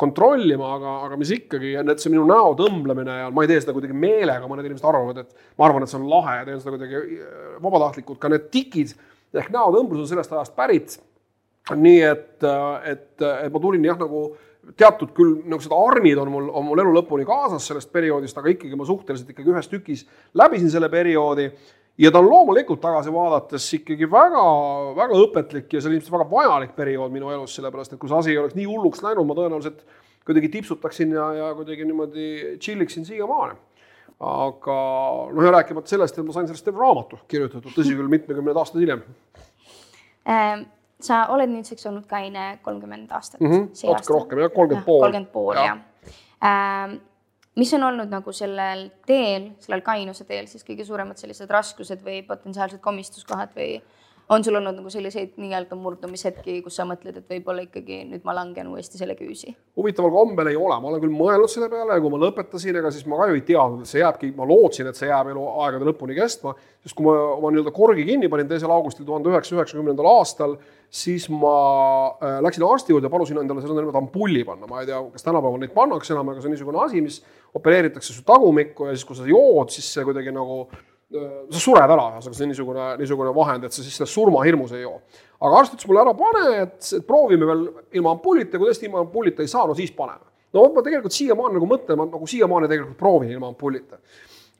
kontrollima, 0.00 0.74
aga, 0.76 0.92
aga 1.06 1.16
mis 1.20 1.30
ikkagi, 1.36 1.74
et 1.78 2.02
see 2.02 2.10
minu 2.10 2.24
näo 2.26 2.52
tõmblemine 2.58 3.18
ja 3.20 3.30
ma 3.30 3.44
ei 3.44 3.50
tee 3.50 3.60
seda 3.62 3.74
kuidagi 3.76 3.94
meelega, 3.94 4.48
mõned 4.50 4.66
inimesed 4.66 4.88
arvavad, 4.90 5.22
et 5.22 5.50
ma 5.58 5.68
arvan, 5.68 5.86
et 5.86 5.92
see 5.92 6.00
on 6.00 6.08
lahe 6.10 6.38
ja 6.40 6.46
teen 6.48 6.62
seda 6.62 6.74
kuidagi 6.74 7.00
äh, 7.00 7.42
vabatahtlikult, 7.62 8.18
ka 8.22 8.32
need 8.32 8.48
tikid 8.54 8.94
ehk 9.34 9.52
näotõmblus 9.54 10.02
on 10.04 10.10
sellest 10.10 10.34
ajast 10.34 10.56
pärit 10.58 10.98
nii 11.72 12.00
et, 12.04 12.44
et, 12.84 13.22
et 13.22 13.52
ma 13.52 13.60
tulin 13.62 13.84
jah, 13.86 13.96
nagu 13.96 14.26
teatud 14.76 15.12
küll 15.16 15.38
niisugused 15.44 15.72
arnid 15.76 16.18
on 16.20 16.30
mul, 16.32 16.50
on 16.52 16.66
mul 16.68 16.82
elu 16.82 16.92
lõpuni 16.98 17.24
kaasas 17.28 17.66
sellest 17.68 17.92
perioodist, 17.92 18.36
aga 18.40 18.52
ikkagi 18.52 18.76
ma 18.76 18.86
suhteliselt 18.88 19.32
ikkagi 19.32 19.52
ühes 19.52 19.70
tükis 19.70 20.04
läbisin 20.36 20.72
selle 20.72 20.90
perioodi. 20.92 21.48
Ja 21.98 22.10
ta 22.10 22.18
on 22.22 22.30
loomulikult 22.30 22.80
tagasi 22.82 23.12
vaadates 23.14 23.66
ikkagi 23.78 24.08
väga, 24.10 24.44
väga 24.96 25.20
õpetlik 25.26 25.76
ja 25.76 25.82
see 25.82 25.90
oli 25.90 26.00
ilmselt 26.00 26.16
väga 26.16 26.30
vajalik 26.30 26.74
periood 26.76 27.14
minu 27.14 27.30
elus, 27.34 27.54
sellepärast 27.58 27.94
et 27.94 28.00
kui 28.02 28.10
see 28.10 28.18
asi 28.18 28.34
ei 28.34 28.40
oleks 28.40 28.58
nii 28.58 28.66
hulluks 28.70 29.04
läinud, 29.04 29.28
ma 29.28 29.38
tõenäoliselt 29.38 29.84
kuidagi 30.26 30.50
tipsutaksin 30.56 31.14
ja, 31.14 31.28
ja 31.38 31.52
kuidagi 31.54 31.86
niimoodi 31.86 32.28
chill 32.62 32.82
iksin 32.84 33.06
siiamaani 33.06 33.58
aga 34.24 34.76
noh, 35.34 35.42
ja 35.42 35.56
rääkimata 35.58 35.90
sellest, 35.90 36.18
et 36.18 36.26
ma 36.26 36.34
sain 36.34 36.46
sellest 36.50 36.66
terve 36.66 36.82
raamatu 36.82 37.18
kirjutatud, 37.30 37.74
tõsi 37.74 37.96
küll, 37.96 38.10
mitmekümned 38.12 38.62
aastad 38.62 38.82
hiljem 38.82 39.04
ähm 40.30 40.70
sa 41.04 41.24
oled 41.34 41.50
nüüdseks 41.50 41.88
olnud 41.90 42.06
kaine 42.08 42.58
kolmkümmend 42.64 43.10
aastat 43.12 43.40
mm. 43.40 43.50
-hmm, 43.50 43.64
natuke 43.90 44.14
rohkem 44.14 44.38
jah, 44.44 44.52
kolmkümmend 44.54 44.86
pool. 44.86 45.00
kolmkümmend 45.00 45.32
pool 45.32 45.58
jah 45.58 45.66
ja. 45.66 45.76
äh,. 46.44 46.94
Mis 47.60 47.72
on 47.74 47.82
olnud 47.86 48.10
nagu 48.10 48.32
sellel 48.34 48.88
teel, 49.06 49.52
sellel 49.62 49.82
kainuse 49.86 50.26
teel 50.28 50.48
siis 50.50 50.66
kõige 50.66 50.86
suuremad 50.86 51.20
sellised 51.20 51.50
raskused 51.50 52.02
või 52.04 52.22
potentsiaalsed 52.26 52.82
komistuskohad 52.82 53.54
või 53.56 53.76
on 54.28 54.44
sul 54.44 54.56
olnud 54.56 54.78
nagu 54.78 54.90
selliseid 54.90 55.34
nii-öelda 55.40 55.76
murdumishetki, 55.76 56.56
kus 56.64 56.78
sa 56.78 56.86
mõtled, 56.88 57.18
et 57.20 57.30
võib-olla 57.30 57.64
ikkagi 57.66 58.00
nüüd 58.08 58.24
ma 58.24 58.34
langen 58.36 58.70
uuesti 58.72 59.00
selle 59.00 59.16
küüsi? 59.18 59.52
huvitaval 59.76 60.12
kombel 60.14 60.48
ei 60.52 60.56
ole, 60.56 60.78
ma 60.80 60.90
olen 60.90 61.02
küll 61.02 61.12
mõelnud 61.12 61.50
selle 61.52 61.68
peale 61.72 61.98
ja 61.98 62.02
kui 62.02 62.12
ma 62.12 62.20
lõpetasin, 62.22 62.78
ega 62.80 62.92
siis 62.94 63.04
ma 63.10 63.18
ka 63.20 63.28
ju 63.30 63.36
ei 63.36 63.44
teadnud, 63.44 63.82
et 63.84 63.90
see 63.90 64.00
jääbki, 64.00 64.30
ma 64.38 64.48
lootsin, 64.48 64.88
et 64.88 65.00
see 65.00 65.10
jääb 65.10 65.32
eluaegade 65.34 65.88
lõpuni 65.90 66.16
kestma, 66.16 66.54
sest 66.84 66.96
kui 66.96 67.08
ma 67.08 67.18
oma 67.34 67.52
nii-öelda 67.52 67.74
korgi 67.76 68.06
kinni 68.08 68.30
panin 68.32 68.48
teisel 68.48 68.72
augustil 68.72 69.04
tuhande 69.08 69.32
üheksasaja 69.32 69.60
üheksakümnendal 69.60 70.08
aastal, 70.14 70.56
siis 70.94 71.28
ma 71.28 71.54
äh, 72.22 72.38
läksin 72.44 72.64
arsti 72.64 72.94
juurde, 72.94 73.12
palusin 73.12 73.42
endale 73.42 73.64
seda 73.64 73.76
niimoodi 73.76 74.00
ampulli 74.00 74.44
panna, 74.46 74.68
ma 74.70 74.80
ei 74.80 74.88
tea, 74.88 75.02
kas 75.12 75.26
tänapäeval 75.26 75.60
neid 75.60 75.74
pannakse 75.76 76.14
enam, 76.14 76.32
aga 76.32 76.40
see 76.40 76.48
on 76.48 76.56
niisugune 76.56 76.82
asi, 76.84 77.04
mis 77.04 77.20
opereeritakse 77.54 78.14
su 78.14 78.24
tagumikku 78.26 78.88
ja 78.88 78.96
siis, 78.96 79.06
kui 79.08 79.18
sa 79.18 79.28
jood, 79.28 79.74
siis 79.74 79.90
see 79.96 80.06
kuidagi 80.06 80.32
nagu 80.34 80.64
sa 81.12 81.60
sured 81.60 81.84
ära, 81.84 82.06
ühesõnaga 82.14 82.36
see 82.36 82.44
on 82.46 82.50
niisugune, 82.50 82.84
niisugune 83.00 83.32
vahend, 83.36 83.66
et 83.66 83.76
sa 83.76 83.84
siis 83.84 83.96
sellest 83.98 84.16
surmahirmus 84.16 84.72
ei 84.74 84.84
joo. 84.84 85.00
aga 85.44 85.58
arst 85.60 85.74
ütles 85.76 85.88
mulle 85.90 86.04
ära, 86.04 86.14
pane, 86.18 86.44
et, 86.64 86.92
proovime 87.06 87.48
veel 87.48 87.66
ilma 87.98 88.14
ampullita, 88.16 88.58
kui 88.58 88.70
tõesti 88.70 88.88
ilma 88.88 89.02
ampullita 89.04 89.44
ei 89.44 89.50
saa, 89.50 89.66
no 89.68 89.76
siis 89.78 89.92
paneme. 89.94 90.24
no 90.56 90.66
ma 90.74 90.84
tegelikult 90.86 91.16
siiamaani 91.16 91.58
nagu 91.58 91.68
mõtlen, 91.70 92.00
ma 92.00 92.08
nagu 92.08 92.30
siiamaani 92.30 92.70
tegelikult 92.70 92.98
proovin 92.98 93.34
ilma 93.34 93.52
ampullita. 93.52 94.00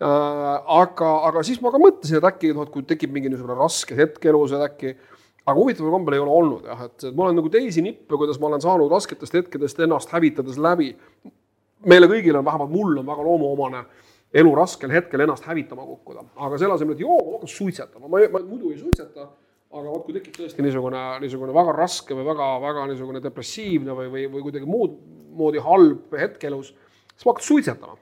aga, 0.05 1.11
aga 1.31 1.43
siis 1.47 1.61
ma 1.65 1.73
ka 1.73 1.81
mõtlesin, 1.81 2.21
et 2.21 2.31
äkki 2.31 2.55
noh, 2.55 2.69
et 2.69 2.75
kui 2.75 2.87
tekib 2.87 3.15
mingi 3.15 3.33
niisugune 3.33 3.59
raske 3.59 3.97
hetk 3.99 4.31
elus, 4.31 4.55
et 4.55 4.69
äkki 4.69 4.97
aga 5.45 5.59
huvitaval 5.59 5.93
kombel 5.93 6.17
ei 6.17 6.23
ole 6.23 6.33
olnud 6.33 6.69
jah, 6.69 6.87
et 6.89 7.09
ma 7.13 7.27
olen 7.27 7.39
nagu 7.41 7.51
teisi 7.53 7.83
nippe, 7.85 8.17
kuidas 8.17 8.41
ma 8.41 8.51
olen 8.51 8.63
saanud 8.65 8.93
rasketest 8.93 9.35
hetkedest 9.41 9.81
ennast 9.85 10.13
hävitades 10.13 10.59
läbi. 10.59 10.95
meile 11.85 12.09
kõigile 12.09 12.41
on, 12.41 12.45
vähemalt 12.45 12.71
mul 12.73 12.99
on 12.99 13.07
väga 13.07 13.25
loomuomane 13.25 13.85
elu 14.35 14.53
raskel 14.59 14.93
hetkel 14.93 15.25
ennast 15.25 15.47
hävitama 15.47 15.87
kukkuda, 15.87 16.25
aga 16.47 16.59
selle 16.59 16.77
asemel, 16.77 16.97
et 16.97 17.03
joo, 17.05 17.17
ma 17.19 17.39
hakkan 17.39 17.53
suitsetama, 17.55 18.11
ma, 18.11 18.23
ma 18.33 18.43
muidu 18.43 18.73
ei 18.73 18.81
suitseta, 18.81 19.29
aga 19.75 19.87
vot 19.87 20.05
kui 20.07 20.17
tekib 20.17 20.37
tõesti 20.39 20.65
niisugune, 20.65 21.03
niisugune 21.23 21.55
väga 21.55 21.75
raske 21.77 22.17
või 22.17 22.27
väga-väga 22.29 22.89
niisugune 22.91 23.23
depressiivne 23.23 23.97
või, 23.97 24.11
või, 24.13 24.27
või 24.35 24.47
kuidagi 24.49 24.69
muud 24.69 24.99
moodi 25.35 25.63
halb 25.63 26.15
hetk 26.19 26.47
elus, 26.51 26.73
siis 27.15 27.27
ma 27.27 27.35
hakkan 27.35 27.49
suitsetama. 27.49 27.99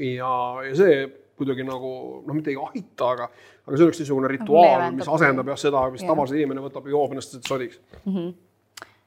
ja, 0.00 0.32
ja 0.68 0.72
see 0.78 1.02
kuidagi 1.34 1.66
nagu 1.66 1.90
noh, 2.22 2.34
mitte 2.36 2.52
ei 2.52 2.60
aita, 2.60 3.10
aga, 3.10 3.28
aga 3.66 3.76
see 3.76 3.88
oleks 3.88 4.00
niisugune 4.04 4.30
rituaal, 4.30 4.90
mis 4.94 5.08
asendab 5.10 5.48
jah 5.50 5.60
seda, 5.60 5.88
mis 5.92 6.04
tavaliselt 6.06 6.38
inimene 6.38 6.62
võtab 6.64 6.86
ja 6.86 6.94
joob 6.94 7.16
ennast 7.16 7.40
sodiks 7.42 7.80
mm. 8.04 8.12
-hmm 8.12 8.34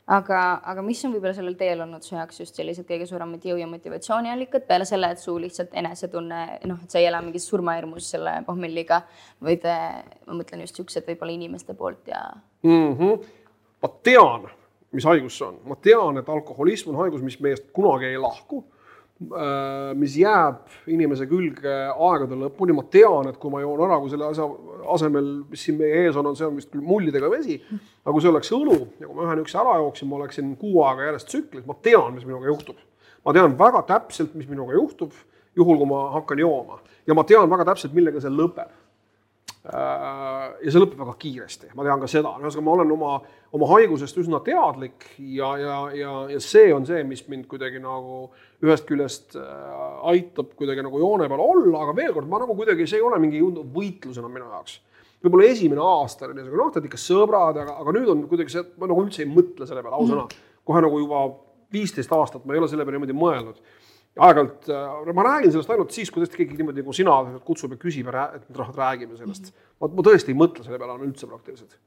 aga, 0.08 0.42
aga 0.72 0.84
mis 0.86 1.02
on 1.06 1.14
võib-olla 1.16 1.36
sellel 1.36 1.58
teel 1.60 1.82
olnud 1.84 2.06
su 2.06 2.16
jaoks 2.16 2.40
just 2.42 2.60
sellised 2.60 2.88
kõige 2.88 3.08
suuremad 3.10 3.44
jõu 3.44 3.58
ja 3.60 3.68
motivatsiooniallikad 3.70 4.68
peale 4.70 4.88
selle, 4.88 5.10
et 5.12 5.22
su 5.22 5.36
lihtsalt 5.42 5.76
enesetunne, 5.78 6.44
noh, 6.70 6.80
et 6.84 6.94
sa 6.94 7.02
ei 7.02 7.10
ela 7.10 7.22
mingis 7.24 7.48
surmahirmus 7.50 8.12
selle 8.16 8.38
pohmelliga, 8.48 9.02
vaid 9.44 9.68
eh, 9.68 10.00
ma 10.28 10.40
mõtlen 10.40 10.64
just 10.64 10.80
siuksed 10.80 11.08
võib-olla 11.10 11.36
inimeste 11.36 11.76
poolt 11.78 12.08
ja 12.14 12.24
mm. 12.64 12.96
-hmm. 12.96 13.28
ma 13.84 13.92
tean, 14.04 14.48
mis 14.96 15.08
haigus 15.08 15.38
see 15.38 15.48
on, 15.50 15.60
ma 15.68 15.76
tean, 15.76 16.22
et 16.22 16.30
alkoholism 16.30 16.94
on 16.94 17.04
haigus, 17.04 17.26
mis 17.26 17.40
meist 17.44 17.72
kunagi 17.76 18.14
ei 18.14 18.22
lahku 18.22 18.64
mis 19.98 20.16
jääb 20.20 20.90
inimese 20.94 21.26
külge 21.30 21.74
aegade 21.90 22.38
lõpuni, 22.38 22.76
ma 22.78 22.84
tean, 22.94 23.32
et 23.32 23.40
kui 23.42 23.50
ma 23.50 23.64
joon 23.64 23.82
ära, 23.88 23.98
kui 24.02 24.12
selle 24.12 24.28
asja 24.30 24.46
asemel, 24.94 25.32
mis 25.50 25.64
siin 25.66 25.80
meie 25.80 26.04
ees 26.04 26.20
on, 26.20 26.30
on 26.30 26.38
see 26.38 26.46
on 26.46 26.60
vist 26.60 26.70
küll 26.74 26.86
mullidega 26.86 27.32
vesi, 27.34 27.58
aga 27.72 28.14
kui 28.14 28.22
see 28.22 28.32
oleks 28.32 28.54
õlu 28.54 28.78
ja 29.00 29.08
kui 29.08 29.16
ma 29.18 29.26
ühe 29.26 29.40
niisuguse 29.40 29.62
ära 29.64 29.78
jooksin, 29.82 30.12
ma 30.12 30.20
oleksin 30.20 30.52
kuu 30.62 30.84
aega 30.86 31.10
järjest 31.10 31.32
tsüklis, 31.34 31.66
ma 31.66 31.78
tean, 31.82 32.14
mis 32.14 32.28
minuga 32.30 32.52
juhtub. 32.52 32.78
ma 33.26 33.34
tean 33.34 33.58
väga 33.60 33.82
täpselt, 33.90 34.36
mis 34.38 34.48
minuga 34.48 34.78
juhtub, 34.78 35.16
juhul 35.58 35.82
kui 35.82 35.90
ma 35.90 36.04
hakkan 36.20 36.40
jooma 36.46 36.78
ja 37.08 37.18
ma 37.18 37.26
tean 37.26 37.50
väga 37.50 37.72
täpselt, 37.72 37.98
millega 37.98 38.22
see 38.22 38.34
lõpeb 38.34 38.70
Äh, 38.70 38.77
ja 39.68 40.72
see 40.72 40.80
lõpeb 40.80 41.00
väga 41.02 41.14
kiiresti, 41.20 41.72
ma 41.76 41.84
tean 41.84 42.00
ka 42.00 42.08
seda, 42.12 42.34
ühesõnaga 42.40 42.64
ma 42.64 42.74
olen 42.76 42.92
oma, 42.96 43.14
oma 43.58 43.70
haigusest 43.74 44.20
üsna 44.22 44.40
teadlik 44.46 45.08
ja, 45.18 45.50
ja, 45.60 45.78
ja, 45.98 46.12
ja 46.32 46.42
see 46.44 46.70
on 46.76 46.86
see, 46.88 47.02
mis 47.08 47.26
mind 47.28 47.50
kuidagi 47.52 47.82
nagu 47.84 48.28
ühest 48.64 48.88
küljest 48.88 49.36
äh, 49.40 49.80
aitab 50.14 50.54
kuidagi 50.60 50.86
nagu 50.86 51.02
joone 51.02 51.28
peal 51.28 51.44
olla, 51.44 51.84
aga 51.84 51.96
veel 51.98 52.14
kord, 52.16 52.30
ma 52.32 52.42
nagu 52.44 52.56
kuidagi, 52.58 52.88
see 52.88 53.02
ei 53.02 53.08
ole 53.08 53.20
mingi 53.24 53.42
võitlus 53.42 54.22
enam 54.22 54.32
minu 54.38 54.48
jaoks. 54.54 54.80
võib-olla 55.26 55.50
esimene 55.50 55.84
aasta 55.84 56.30
oli 56.30 56.38
niisugune, 56.38 56.62
noh, 56.64 56.72
tead 56.76 56.88
ikka 56.88 57.02
sõbrad, 57.02 57.60
aga, 57.64 57.80
aga 57.82 57.98
nüüd 57.98 58.14
on 58.14 58.24
kuidagi 58.32 58.56
see, 58.56 58.64
ma 58.78 58.88
nagu 58.88 59.04
üldse 59.04 59.26
ei 59.26 59.32
mõtle 59.32 59.68
selle 59.68 59.84
peale, 59.84 60.00
ausõna. 60.00 60.30
kohe 60.68 60.86
nagu 60.86 61.02
juba 61.04 61.26
viisteist 61.74 62.14
aastat 62.16 62.46
ma 62.46 62.56
ei 62.56 62.62
ole 62.62 62.70
selle 62.72 62.88
peale 62.88 63.02
niimoodi 63.02 63.18
mõelnud 63.18 63.60
aeg-ajalt 64.18 64.70
äh, 64.74 65.14
ma 65.16 65.26
räägin 65.28 65.54
sellest 65.54 65.72
ainult 65.74 65.94
siis, 65.96 66.12
kui 66.12 66.24
tõesti 66.24 66.42
keegi 66.42 66.58
niimoodi 66.60 66.84
nagu 66.84 66.96
sina 66.96 67.16
kutsub 67.46 67.76
ja 67.76 67.82
küsib 67.82 68.10
ja 68.12 68.28
et 68.38 68.48
noh, 68.56 68.72
räägime 68.76 69.18
sellest. 69.20 69.54
ma, 69.82 69.90
ma 69.90 70.06
tõesti 70.06 70.34
ei 70.34 70.40
mõtle 70.40 70.66
selle 70.66 70.80
peale 70.82 70.96
enam 70.96 71.08
üldse 71.08 71.30
praktiliselt. 71.30 71.78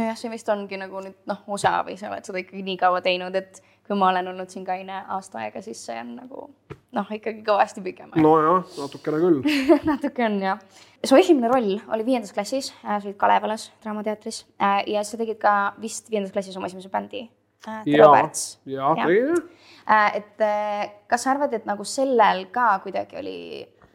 nojah, 0.00 0.18
see 0.18 0.32
vist 0.32 0.48
ongi 0.52 0.78
nagu 0.80 1.02
nüüd 1.04 1.18
noh, 1.30 1.42
osa 1.56 1.78
või 1.86 1.96
sa 2.00 2.10
oled 2.12 2.28
seda 2.28 2.42
ikkagi 2.42 2.64
nii 2.66 2.78
kaua 2.80 3.02
teinud, 3.04 3.36
et 3.38 3.62
kui 3.86 3.98
ma 3.98 4.12
olen 4.12 4.30
olnud 4.32 4.52
siin 4.52 4.66
kaine 4.66 5.02
aasta 5.16 5.42
aega, 5.44 5.62
siis 5.64 5.80
see 5.86 5.98
on 5.98 6.14
nagu 6.20 6.46
noh, 6.96 7.10
ikkagi 7.16 7.42
kõvasti 7.46 7.82
pikem. 7.84 8.14
nojah, 8.20 8.62
natukene 8.78 9.24
küll 9.24 9.42
natuke 9.90 10.26
on 10.26 10.38
jah. 10.44 10.62
su 11.04 11.18
esimene 11.18 11.50
roll 11.52 11.76
oli 11.90 12.06
viiendas 12.06 12.34
klassis, 12.36 12.72
äh, 12.84 13.00
sa 13.00 13.08
olid 13.08 13.18
Kalevalas 13.20 13.70
Draamateatris 13.82 14.44
äh, 14.62 14.82
ja 14.94 15.04
sa 15.06 15.20
tegid 15.20 15.40
ka 15.42 15.74
vist 15.82 16.10
viiendas 16.12 16.34
klassis 16.34 16.56
oma 16.60 16.70
esimese 16.70 16.92
bändi 16.92 17.26
äh,. 17.68 17.82
ja, 17.86 18.12
ja, 18.66 18.94
ja. 18.96 19.34
Äh, 19.90 20.16
et 20.16 20.40
äh, 20.40 20.90
kas 21.10 21.24
sa 21.24 21.34
arvad, 21.34 21.54
et 21.56 21.66
nagu 21.66 21.84
sellel 21.84 22.46
ka 22.54 22.78
kuidagi 22.84 23.18
oli 23.18 23.38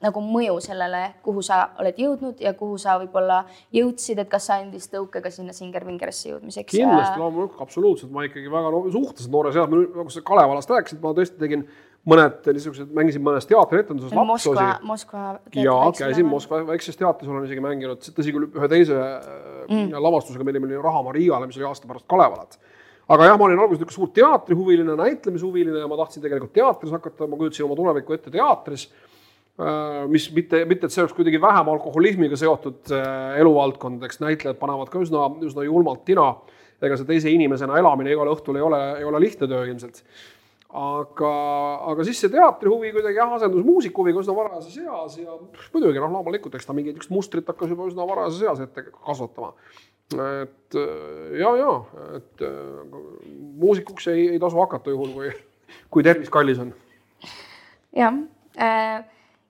nagu 0.03 0.22
mõju 0.22 0.57
sellele, 0.63 1.01
kuhu 1.25 1.41
sa 1.45 1.62
oled 1.79 1.98
jõudnud 2.00 2.41
ja 2.43 2.51
kuhu 2.57 2.75
sa 2.81 2.98
võib-olla 3.01 3.41
jõudsid, 3.74 4.19
et 4.22 4.29
kas 4.29 4.50
see 4.50 4.65
andis 4.65 4.89
tõuke 4.91 5.22
ka 5.24 5.31
sinna 5.34 5.55
Singer-Vingerisse 5.55 6.34
jõudmiseks? 6.34 6.75
kindlasti, 6.75 7.22
loomulikult, 7.22 7.63
absoluutselt, 7.63 8.12
ma 8.13 8.25
ikkagi 8.27 8.51
väga 8.51 8.74
suhteliselt 8.91 9.34
noores 9.34 9.57
eas, 9.57 9.72
nagu 9.72 10.13
sa 10.13 10.24
Kalevalast 10.27 10.74
rääkisid, 10.75 11.01
ma 11.01 11.15
tõesti 11.17 11.41
tegin 11.41 11.65
mõned 12.05 12.51
niisugused, 12.51 12.91
mängisin 12.93 13.24
mõnes 13.25 13.48
teatrietenduses 13.50 14.13
lapsi. 14.13 14.51
Moskva, 14.51 14.67
Moskva. 14.86 15.25
ja 15.57 15.77
käisin 15.98 16.29
Moskva 16.29 16.62
väikses 16.67 17.00
teatris, 17.00 17.31
olen 17.31 17.48
isegi 17.48 17.63
mänginud, 17.65 18.03
tõsi 18.19 18.36
küll, 18.36 18.51
ühe 18.51 18.69
teise 18.69 19.00
mm. 19.00 19.95
lavastusega, 19.95 20.45
mille 20.45 20.62
nimi 20.62 20.75
oli 20.75 20.84
Raha 20.86 21.01
Mariale, 21.07 21.50
mis 21.50 21.57
oli 21.57 21.72
aasta 21.72 21.89
pärast 21.89 22.05
Kalevalat 22.12 22.60
aga 23.05 23.27
jah, 23.29 23.38
ma 23.38 23.47
olin 23.47 23.62
alguses 23.62 23.81
niisugune 23.81 23.95
suur 23.95 24.13
teatrihuviline, 24.15 24.95
näitlemishuviline 25.00 25.83
ja 25.83 25.89
ma 25.89 25.97
tahtsin 26.00 26.24
tegelikult 26.25 26.53
teatris 26.55 26.93
hakata, 26.95 27.27
ma 27.29 27.39
kujutasin 27.39 27.67
oma 27.67 27.77
tulevikku 27.77 28.17
ette 28.17 28.33
teatris. 28.33 28.88
Äh, 29.55 30.03
mis 30.12 30.27
mitte, 30.35 30.65
mitte, 30.67 30.89
et 30.89 30.91
see 30.91 31.03
oleks 31.03 31.15
kuidagi 31.15 31.39
vähem 31.39 31.69
alkoholismiga 31.71 32.35
seotud 32.39 32.91
äh, 32.91 33.38
eluvaldkond, 33.39 34.03
eks 34.03 34.19
näitlejad 34.19 34.59
panevad 34.59 34.91
ka 34.91 35.00
üsna, 35.00 35.29
üsna 35.47 35.63
julmalt 35.63 36.03
tina. 36.07 36.33
ega 36.83 36.97
see 37.00 37.07
teise 37.07 37.31
inimesena 37.31 37.77
elamine 37.79 38.12
igal 38.12 38.27
õhtul 38.33 38.57
ei 38.59 38.63
ole, 38.65 38.79
ei 39.00 39.05
ole 39.07 39.21
lihtne 39.24 39.47
töö 39.47 39.62
ilmselt. 39.63 40.01
aga, 40.75 41.31
aga 41.93 42.03
siis 42.03 42.19
see 42.19 42.33
teatrihuvi 42.33 42.91
kuidagi 42.97 43.15
jah, 43.15 43.31
asendus 43.38 43.63
muusikahuviga 43.63 44.19
üsna 44.25 44.35
varajases 44.35 44.75
eas 44.83 45.15
ja 45.21 45.38
muidugi 45.71 46.03
noh, 46.03 46.12
loomulikult, 46.17 46.59
eks 46.59 46.67
ta 46.67 46.75
mingit 46.75 47.07
mustrit 47.15 47.47
hakkas 47.47 47.71
juba 47.71 47.88
üsna 47.88 48.03
varajases 48.09 48.43
eas 48.43 48.59
ette 48.67 48.89
kasvatama 48.91 49.53
et 50.13 50.75
äh, 50.75 51.39
ja, 51.39 51.55
ja, 51.57 51.74
et 52.15 52.45
äh, 52.45 53.01
muusikuks 53.57 54.07
ei, 54.13 54.29
ei 54.35 54.39
tasu 54.39 54.59
hakata 54.62 54.93
juhul, 54.93 55.12
kui, 55.15 55.33
kui 55.89 56.05
tervis 56.05 56.29
kallis 56.29 56.62
on. 56.62 56.74
jah 57.95 58.13
äh,, 58.59 59.01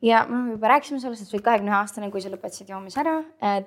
ja 0.05 0.25
me 0.29 0.53
juba 0.53 0.69
rääkisime 0.71 1.01
sellest, 1.03 1.25
et 1.25 1.27
sa 1.27 1.35
olid 1.35 1.43
kahekümne 1.43 1.75
aastane, 1.75 2.07
kui 2.13 2.24
sa 2.24 2.31
lõpetasid 2.31 2.71
joomise 2.71 3.01
ära 3.01 3.17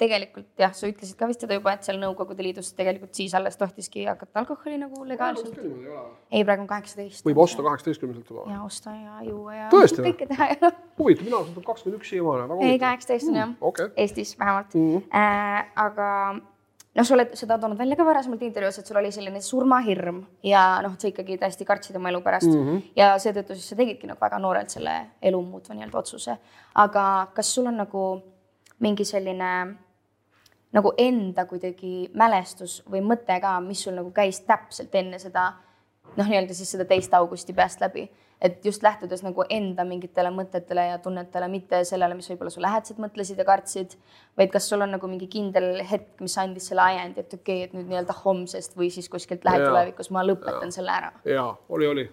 tegelikult 0.00 0.48
jah, 0.60 0.72
sa 0.76 0.88
ütlesid 0.88 1.18
ka 1.18 1.28
vist 1.28 1.44
seda 1.44 1.58
juba, 1.58 1.74
et 1.76 1.84
seal 1.84 2.00
Nõukogude 2.00 2.44
Liidus 2.46 2.70
tegelikult 2.78 3.16
siis 3.18 3.34
alles 3.36 3.58
tohtiski 3.60 4.04
hakata 4.08 4.44
alkoholi 4.44 4.80
nagu 4.80 5.04
legaalselt. 5.08 5.58
ei, 5.58 6.44
praegu 6.44 6.64
on 6.64 6.70
kaheksateist. 6.70 7.24
võib 7.26 7.44
osta 7.44 7.64
kaheksateistkümneselt 7.66 8.30
juba. 8.32 8.48
ja 8.48 8.62
osta 8.64 8.94
ja 8.96 9.24
juua 9.28 9.56
ja. 9.56 9.72
tõesti 9.74 10.04
või? 10.04 10.14
huvitav, 11.00 11.24
mina 11.28 11.42
olen 11.42 11.66
kakskümmend 11.66 12.00
üks 12.00 12.14
siiamaani. 12.14 12.60
ei, 12.64 12.78
kaheksateist 12.80 13.32
on 13.32 13.42
jah 13.42 13.50
mm,, 13.50 13.58
okay. 13.72 13.90
Eestis 13.96 14.38
vähemalt 14.38 14.78
mm. 14.78 14.94
-hmm. 14.94 15.18
Äh, 15.18 15.66
aga 15.76 16.08
noh, 16.98 17.06
sa 17.06 17.14
oled 17.14 17.34
seda 17.38 17.58
toonud 17.62 17.78
välja 17.78 17.96
ka 17.98 18.06
varasemalt 18.06 18.42
intervjuus, 18.42 18.80
et 18.80 18.90
sul 18.90 18.98
oli 19.00 19.10
selline 19.14 19.40
surmahirm 19.44 20.22
ja 20.46 20.64
noh, 20.84 20.96
et 20.96 21.04
sa 21.04 21.10
ikkagi 21.12 21.38
täiesti 21.40 21.66
kartsid 21.68 21.96
oma 21.96 22.10
elu 22.12 22.20
pärast 22.24 22.50
mm 22.50 22.64
-hmm. 22.64 22.80
ja 22.96 23.12
seetõttu 23.22 23.54
siis 23.54 23.68
sa 23.70 23.76
tegidki 23.78 24.10
nagu 24.10 24.20
väga 24.20 24.38
noorelt 24.42 24.74
selle 24.74 24.94
elu 25.22 25.42
muutva 25.42 25.74
nii-öelda 25.74 25.98
otsuse. 25.98 26.38
aga 26.74 27.28
kas 27.34 27.54
sul 27.54 27.66
on 27.66 27.76
nagu 27.76 28.22
mingi 28.80 29.04
selline 29.04 29.52
nagu 30.72 30.92
enda 30.98 31.44
kuidagi 31.44 32.10
mälestus 32.14 32.82
või 32.90 33.00
mõte 33.00 33.40
ka, 33.40 33.60
mis 33.60 33.82
sul 33.84 33.94
nagu 33.94 34.10
käis 34.10 34.40
täpselt 34.40 34.94
enne 34.94 35.18
seda 35.18 35.52
noh, 36.16 36.24
nii-öelda 36.24 36.56
siis 36.56 36.70
seda 36.76 36.88
teist 36.88 37.14
augusti 37.14 37.54
peast 37.56 37.84
läbi 37.84 38.08
et 38.40 38.64
just 38.64 38.82
lähtudes 38.82 39.22
nagu 39.26 39.44
enda 39.50 39.84
mingitele 39.86 40.30
mõtetele 40.34 40.84
ja 40.92 40.98
tunnetele, 41.02 41.48
mitte 41.50 41.82
sellele, 41.88 42.14
mis 42.18 42.28
võib-olla 42.30 42.52
su 42.54 42.62
lähedased 42.62 43.00
mõtlesid 43.02 43.40
ja 43.40 43.46
kartsid, 43.48 43.96
vaid 44.38 44.52
kas 44.54 44.68
sul 44.70 44.84
on 44.84 44.94
nagu 44.94 45.10
mingi 45.10 45.26
kindel 45.30 45.82
hetk, 45.88 46.20
mis 46.22 46.36
andis 46.38 46.70
selle 46.70 46.84
ajendi, 46.84 47.24
et 47.24 47.34
okei 47.34 47.64
okay,, 47.64 47.66
et 47.66 47.74
nüüd 47.76 47.90
nii-öelda 47.90 48.14
homsest 48.22 48.78
või 48.78 48.92
siis 48.94 49.10
kuskilt 49.10 49.46
lähitulevikus 49.48 50.12
ma 50.14 50.22
lõpetan 50.26 50.70
ja. 50.70 50.76
selle 50.78 50.94
ära. 50.94 51.12
ja 51.26 51.48
oli, 51.68 51.90
oli. 51.90 52.06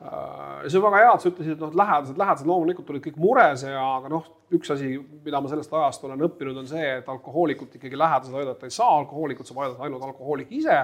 Äh, 0.00 0.66
see 0.66 0.80
on 0.80 0.86
väga 0.88 1.04
hea, 1.04 1.12
et 1.14 1.22
sa 1.22 1.30
ütlesid, 1.30 1.54
et 1.54 1.62
noh, 1.62 1.78
lähedased, 1.78 2.18
lähedased 2.18 2.50
loomulikult 2.50 2.90
olid 2.90 3.04
kõik 3.04 3.20
mures 3.20 3.62
ja, 3.68 3.84
aga 4.00 4.10
noh, 4.10 4.26
üks 4.56 4.72
asi, 4.74 4.96
mida 5.22 5.42
ma 5.44 5.52
sellest 5.52 5.76
ajast 5.76 6.08
olen 6.08 6.26
õppinud, 6.26 6.58
on 6.58 6.66
see, 6.66 6.88
et 6.96 7.12
alkohoolikut 7.12 7.78
ikkagi 7.78 8.00
lähedased 8.00 8.34
aidata 8.40 8.66
ei 8.66 8.74
saa, 8.74 8.90
alkohoolikut 8.96 9.46
saab 9.46 9.62
aidata 9.62 9.86
ainult 9.86 10.08
alkohoolik 10.08 10.50
ise 10.58 10.80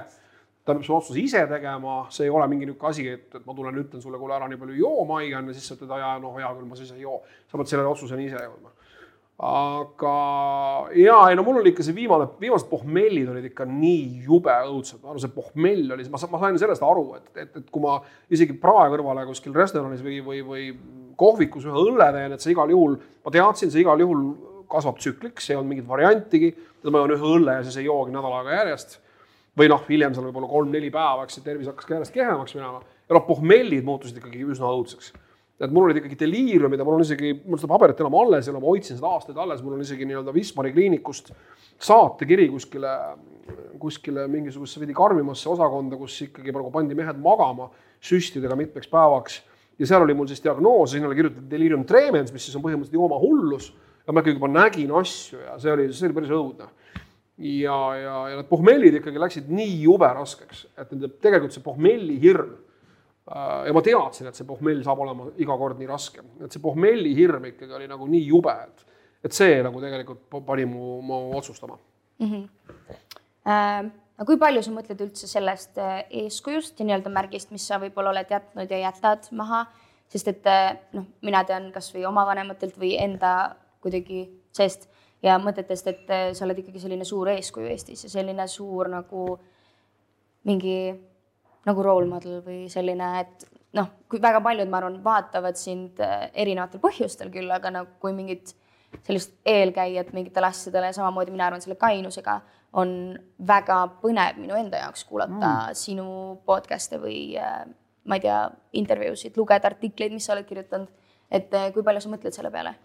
ta 0.67 0.75
peab 0.75 0.83
selle 0.83 0.99
otsuse 0.99 1.21
ise 1.23 1.45
tegema, 1.47 1.99
see 2.11 2.27
ei 2.27 2.33
ole 2.35 2.47
mingi 2.51 2.67
niisugune 2.67 2.91
asi, 2.91 3.05
et, 3.15 3.29
et 3.39 3.45
ma 3.47 3.55
tulen, 3.55 3.77
ütlen 3.85 4.03
sulle, 4.03 4.19
kuule 4.19 4.35
ära 4.35 4.49
nii 4.51 4.59
palju 4.59 4.81
joo, 4.81 5.05
Maigan, 5.07 5.47
ja 5.47 5.55
siis 5.55 5.69
sa 5.71 5.77
ütled, 5.77 5.93
ja 6.03 6.17
noh, 6.23 6.35
hea 6.41 6.49
küll, 6.57 6.67
ma 6.67 6.79
siis 6.79 6.91
ei 6.97 7.05
joo. 7.05 7.21
sa 7.47 7.61
pead 7.61 7.71
selle 7.71 7.87
otsuseni 7.87 8.27
ise 8.27 8.41
jõudma. 8.43 8.73
aga 9.47 10.17
ja 10.97 11.21
ei 11.31 11.37
no 11.37 11.45
mul 11.47 11.61
oli 11.61 11.71
ikka 11.75 11.85
see 11.87 11.95
viimane, 11.95 12.27
viimased 12.41 12.71
pohmellid 12.71 13.31
olid 13.31 13.47
ikka 13.51 13.69
nii 13.69 14.25
jube 14.27 14.59
õudsed, 14.73 15.05
no 15.05 15.15
see 15.23 15.35
pohmell 15.37 15.95
oli, 15.95 16.09
ma, 16.11 16.23
ma 16.33 16.43
sain 16.43 16.61
sellest 16.65 16.87
aru, 16.89 17.07
et, 17.21 17.31
et, 17.45 17.63
et 17.63 17.71
kui 17.71 17.85
ma 17.85 18.01
isegi 18.33 18.59
prae 18.59 18.91
kõrvale 18.97 19.27
kuskil 19.31 19.55
restoranis 19.55 20.03
või, 20.03 20.19
või, 20.25 20.43
või 20.51 20.69
kohvikus 21.21 21.69
ühe 21.69 21.87
õlle 21.93 22.11
teen, 22.17 22.35
et 22.35 22.43
see 22.43 22.57
igal 22.57 22.75
juhul, 22.75 22.99
ma 23.23 23.39
teadsin, 23.39 23.71
see 23.71 23.85
igal 23.87 24.03
juhul 24.03 24.29
kasvab 24.73 24.99
tsükliks, 24.99 25.53
ei 25.53 25.61
olnud 25.61 25.77
mingit 25.77 25.87
variantigi, 25.89 26.55
ma 26.91 27.05
joon 27.05 27.15
ühe 27.15 27.35
õlle 27.37 27.61
ja 27.61 27.67
siis 27.67 27.79
ei 27.79 27.87
joogi 27.87 28.15
nädal 28.17 28.41
aega 28.41 28.65
järjest 28.65 29.03
või 29.57 29.71
noh, 29.73 29.85
hiljem 29.89 30.15
seal 30.15 30.27
võib-olla 30.29 30.51
kolm-neli 30.51 30.91
päeva, 30.93 31.25
eks 31.25 31.39
see 31.39 31.47
tervis 31.47 31.71
hakkas 31.71 31.89
ka 31.89 31.97
järjest 31.97 32.15
kehvemaks 32.15 32.57
minema 32.57 32.83
ja 32.83 33.17
noh, 33.17 33.25
pohmellid 33.29 33.87
muutusid 33.87 34.19
ikkagi 34.21 34.45
üsna 34.45 34.69
õudseks. 34.75 35.13
et 35.61 35.73
mul 35.73 35.89
olid 35.89 36.03
ikkagi 36.03 36.19
deliiriumid 36.21 36.79
ja 36.79 36.85
mul 36.85 36.99
on 36.99 37.05
isegi, 37.07 37.33
mul 37.47 37.61
seda 37.61 37.73
paberit 37.73 38.01
enam 38.03 38.19
alles 38.21 38.49
ei 38.49 38.53
ole, 38.53 38.61
ma 38.61 38.69
hoidsin 38.69 38.99
seda 38.99 39.13
aastaid 39.15 39.39
alles, 39.41 39.63
mul 39.65 39.79
on 39.79 39.85
isegi 39.85 40.05
nii-öelda 40.09 40.35
Wismari 40.37 40.73
kliinikust 40.75 41.33
saatekiri 41.81 42.49
kuskile, 42.53 42.93
kuskile 43.81 44.27
mingisugusesse 44.29 44.83
veidi 44.83 44.97
karmimasse 44.97 45.49
osakonda, 45.49 45.97
kus 45.97 46.19
ikkagi 46.29 46.53
praegu 46.53 46.73
pandi 46.75 46.99
mehed 46.99 47.21
magama 47.25 47.71
süstidega 48.05 48.57
mitmeks 48.57 48.93
päevaks. 48.93 49.43
ja 49.79 49.87
seal 49.87 50.03
oli 50.03 50.15
mul 50.15 50.29
siis 50.29 50.45
diagnoos, 50.45 50.91
sinna 50.93 51.09
oli 51.09 51.17
kirjutatud 51.17 51.51
delirium 51.51 51.85
tremens, 51.85 52.33
mis 52.33 52.45
siis 52.45 52.57
on 52.57 52.63
põhimõtteliselt 52.65 52.97
joomahullus 52.97 53.73
ja 54.07 54.13
ma 54.13 54.23
ikkagi 54.23 54.39
juba 54.39 54.49
nägin 54.49 54.93
asju 55.01 55.41
ja 55.41 55.59
see 55.61 55.73
oli, 55.73 55.89
see 55.93 56.09
oli 56.09 56.17
päris 56.17 56.33
õudne. 56.33 56.69
Ja, 57.39 57.79
ja, 58.01 58.15
ja 58.31 58.39
need 58.39 58.49
pohmellid 58.49 59.01
ikkagi 59.01 59.21
läksid 59.21 59.51
nii 59.53 59.83
jube 59.83 60.09
raskeks, 60.19 60.67
et 60.79 60.95
nende 60.95 61.11
tegelikult 61.21 61.57
see 61.57 61.65
pohmelli 61.65 62.17
hirm 62.23 62.55
äh, 63.29 63.67
ja 63.69 63.75
ma 63.77 63.83
teadsin, 63.85 64.31
et 64.31 64.39
see 64.39 64.49
pohmell 64.49 64.81
saab 64.87 65.03
olema 65.05 65.29
iga 65.43 65.57
kord 65.61 65.81
nii 65.81 65.91
raske, 65.91 66.25
et 66.45 66.53
see 66.53 66.65
pohmelli 66.65 67.13
hirm 67.19 67.51
ikkagi 67.53 67.77
oli 67.77 67.91
nagu 67.91 68.09
nii 68.11 68.25
jube, 68.31 68.57
et 68.65 68.87
et 69.27 69.35
see 69.35 69.61
nagu 69.65 69.81
tegelikult 69.83 70.41
pani 70.47 70.67
mu, 70.71 71.01
mu 71.03 71.21
otsustama 71.37 71.79
mm. 72.19 72.27
-hmm. 72.27 72.49
Äh, 73.47 73.91
aga 74.19 74.25
kui 74.27 74.39
palju 74.43 74.63
sa 74.63 74.73
mõtled 74.75 75.03
üldse 75.05 75.29
sellest 75.31 75.79
äh, 75.79 76.03
eeskujust 76.25 76.81
ja 76.81 76.87
nii-öelda 76.87 77.13
märgist, 77.15 77.53
mis 77.55 77.67
sa 77.69 77.79
võib-olla 77.79 78.11
oled 78.11 78.31
jätnud 78.31 78.71
ja 78.71 78.79
jätad 78.79 79.29
maha, 79.31 79.67
sest 80.09 80.29
et 80.29 80.47
äh, 80.47 80.79
noh, 80.93 81.05
mina 81.23 81.45
tean 81.45 81.69
kasvõi 81.73 82.03
oma 82.09 82.27
vanematelt 82.27 82.75
või 82.81 82.97
enda 82.99 83.57
kuidagi 83.81 84.25
seest 84.51 84.89
ja 85.25 85.39
mõtetest, 85.43 85.91
et 85.93 86.13
äh, 86.13 86.31
sa 86.37 86.47
oled 86.47 86.63
ikkagi 86.63 86.83
selline 86.83 87.07
suur 87.09 87.31
eeskuju 87.33 87.71
Eestis 87.73 88.07
ja 88.07 88.13
selline 88.13 88.49
suur 88.51 88.91
nagu 88.93 89.29
mingi 90.47 90.79
nagu 91.67 91.83
role 91.83 92.07
model 92.07 92.43
või 92.47 92.67
selline, 92.71 93.09
et 93.25 93.47
noh, 93.75 93.89
kui 94.09 94.21
väga 94.23 94.39
paljud, 94.45 94.69
ma 94.71 94.79
arvan, 94.79 95.01
vaatavad 95.03 95.59
sind 95.59 95.99
erinevatel 95.99 96.81
põhjustel 96.81 97.33
küll, 97.35 97.51
aga 97.51 97.73
nagu 97.75 97.99
kui 98.01 98.15
mingit 98.15 98.55
sellist 99.03 99.35
eelkäijat 99.45 100.13
mingitele 100.15 100.47
asjadele, 100.47 100.93
samamoodi 100.95 101.35
mina 101.35 101.49
arvan 101.49 101.63
selle 101.63 101.77
kainusega 101.81 102.39
on 102.77 102.91
väga 103.49 103.79
põnev 104.03 104.41
minu 104.41 104.57
enda 104.59 104.83
jaoks 104.85 105.05
kuulata 105.09 105.37
mm. 105.49 105.79
sinu 105.79 106.09
podcast'e 106.49 107.01
või 107.01 107.19
äh, 107.41 107.65
ma 108.07 108.19
ei 108.19 108.25
tea, 108.27 108.41
intervjuusid, 108.81 109.37
lugeda 109.39 109.71
artikleid, 109.71 110.15
mis 110.15 110.27
sa 110.29 110.35
oled 110.37 110.49
kirjutanud. 110.49 110.91
et 111.31 111.55
äh, 111.55 111.71
kui 111.75 111.83
palju 111.87 112.05
sa 112.05 112.13
mõtled 112.13 112.37
selle 112.37 112.53
peale? 112.55 112.77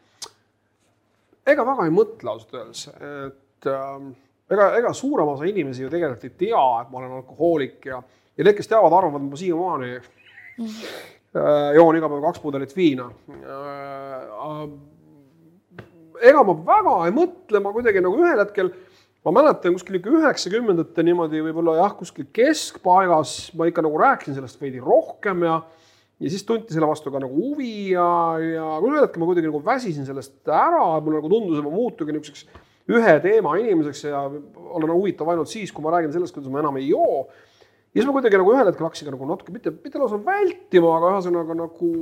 Ega 1.48 1.66
väga 1.66 1.88
ei 1.88 1.94
mõtle 1.94 2.34
ausalt 2.34 2.58
öeldes, 2.58 2.88
et 3.02 3.70
äh, 3.70 3.96
ega, 4.52 4.68
ega 4.80 4.94
suurem 4.98 5.34
osa 5.34 5.48
inimesi 5.50 5.86
ju 5.86 5.92
tegelikult 5.92 6.28
ei 6.28 6.36
tea, 6.46 6.66
et 6.82 6.92
ma 6.92 7.02
olen 7.02 7.18
alkohoolik 7.22 7.90
ja, 7.92 8.02
ja 8.38 8.46
need, 8.46 8.58
kes 8.58 8.70
teavad, 8.72 8.94
arvavad, 8.98 9.24
et 9.24 9.34
ma 9.34 9.42
siiamaani 9.42 9.92
mm. 9.98 10.70
äh, 11.36 11.74
joon 11.80 12.00
iga 12.00 12.12
päev 12.12 12.26
kaks 12.28 12.44
pudelit 12.44 12.76
viina 12.78 13.10
äh, 13.32 14.64
ega 16.22 16.46
ma 16.46 16.56
väga 16.72 16.96
ei 17.08 17.16
mõtle, 17.16 17.62
ma 17.64 17.74
kuidagi 17.74 18.04
nagu 18.04 18.22
ühel 18.22 18.42
hetkel, 18.44 18.72
ma 19.26 19.36
mäletan 19.36 19.76
kuskil 19.78 20.00
ikka 20.00 20.14
üheksakümnendate 20.20 21.06
niimoodi 21.06 21.44
võib-olla 21.48 21.80
jah, 21.80 21.96
kuskil 21.98 22.28
keskpaigas 22.34 23.52
ma 23.58 23.70
ikka 23.70 23.86
nagu 23.86 24.02
rääkisin 24.02 24.38
sellest 24.38 24.62
veidi 24.62 24.82
rohkem 24.84 25.46
ja 25.48 25.62
ja 26.22 26.30
siis 26.30 26.44
tunti 26.46 26.76
selle 26.76 26.90
vastu 26.90 27.12
ka 27.14 27.22
nagu 27.22 27.34
huvi 27.34 27.92
ja, 27.96 28.08
ja 28.42 28.66
ühel 28.80 29.02
hetkel 29.02 29.24
ma 29.24 29.30
kuidagi 29.30 29.50
nagu 29.50 29.62
väsisin 29.66 30.06
sellest 30.08 30.38
ära, 30.46 30.84
mulle 31.02 31.18
nagu 31.18 31.32
tundus, 31.32 31.58
et 31.58 31.66
ma 31.66 31.74
muutugi 31.74 32.14
niisuguseks 32.14 32.68
ühe 32.92 33.14
teema 33.24 33.56
inimeseks 33.62 34.04
ja 34.10 34.24
olen 34.28 34.94
huvitav 34.94 35.30
ainult 35.32 35.50
siis, 35.52 35.72
kui 35.74 35.84
ma 35.86 35.94
räägin 35.96 36.14
sellest, 36.14 36.36
kuidas 36.36 36.52
ma 36.54 36.62
enam 36.62 36.78
ei 36.82 36.90
joo. 36.90 37.26
ja 37.92 38.00
siis 38.00 38.10
ma 38.10 38.16
kuidagi 38.18 38.42
nagu 38.42 38.54
ühel 38.54 38.70
hetkel 38.70 38.88
hakkasin 38.88 39.10
ka 39.10 39.16
nagu 39.16 39.30
natuke 39.30 39.56
mitte, 39.56 39.74
mitte 39.84 40.02
lausa 40.02 40.20
vältima, 40.26 40.98
aga 40.98 41.14
ühesõnaga 41.16 41.58
nagu 41.58 41.94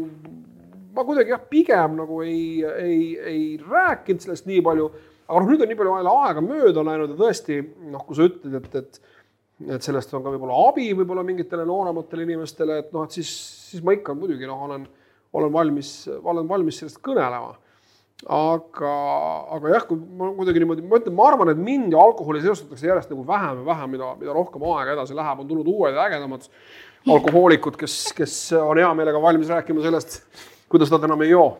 ma 0.95 1.05
kuidagi 1.07 1.35
jah, 1.35 1.45
pigem 1.51 1.95
nagu 1.99 2.23
ei, 2.25 2.65
ei, 2.65 3.05
ei 3.31 3.45
rääkinud 3.63 4.25
sellest 4.25 4.49
nii 4.49 4.63
palju, 4.65 4.89
aga 5.29 5.43
noh, 5.43 5.51
nüüd 5.53 5.63
on 5.63 5.71
nii 5.71 5.79
palju 5.79 5.95
aega 6.15 6.43
mööda 6.43 6.83
läinud 6.85 7.15
ja 7.15 7.19
tõesti 7.19 7.61
noh, 7.93 8.03
kui 8.07 8.17
sa 8.17 8.27
ütled, 8.27 8.59
et, 8.59 8.75
et 8.83 9.01
et 9.67 9.83
sellest 9.83 10.13
on 10.15 10.23
ka 10.23 10.33
võib-olla 10.33 10.59
abi 10.69 10.89
võib-olla 10.95 11.23
mingitele 11.27 11.65
noorematele 11.67 12.27
inimestele, 12.27 12.79
et 12.83 12.93
noh, 12.95 13.07
et 13.07 13.17
siis, 13.17 13.31
siis 13.72 13.83
ma 13.85 13.95
ikka 13.98 14.15
muidugi 14.17 14.48
noh, 14.48 14.61
olen, 14.69 14.85
olen 15.35 15.51
valmis, 15.53 15.93
olen 16.19 16.48
valmis 16.48 16.79
sellest 16.79 17.01
kõnelema. 17.05 17.57
aga, 18.35 18.93
aga 19.55 19.74
jah, 19.74 19.87
kui 19.87 20.00
ma 20.19 20.29
kuidagi 20.35 20.61
niimoodi, 20.63 20.83
ma 20.83 21.00
ütlen, 21.00 21.15
ma 21.15 21.27
arvan, 21.31 21.53
et 21.53 21.63
mind 21.63 21.95
ja 21.95 22.03
alkoholi 22.03 22.43
seostatakse 22.43 22.87
järjest 22.87 23.11
nagu 23.13 23.25
vähem 23.27 23.61
ja 23.61 23.65
vähem, 23.74 23.93
mida, 23.95 24.13
mida 24.19 24.35
rohkem 24.35 24.63
aega 24.74 24.98
edasi 24.98 25.15
läheb, 25.15 25.43
on 25.43 25.48
tulnud 25.48 25.67
uued 25.72 25.95
ja 25.95 26.07
ägedamad 26.07 26.48
alkohoolikud, 27.07 27.79
kes, 27.79 28.00
kes 28.15 28.39
on 28.59 28.79
hea 28.79 28.89
meelega 28.95 29.22
valmis 29.24 29.51
rääkima 29.51 29.85
sellest 29.85 30.19
kuidas 30.69 30.91
nad 30.91 31.03
enam 31.03 31.22
ei 31.22 31.29
joo? 31.29 31.57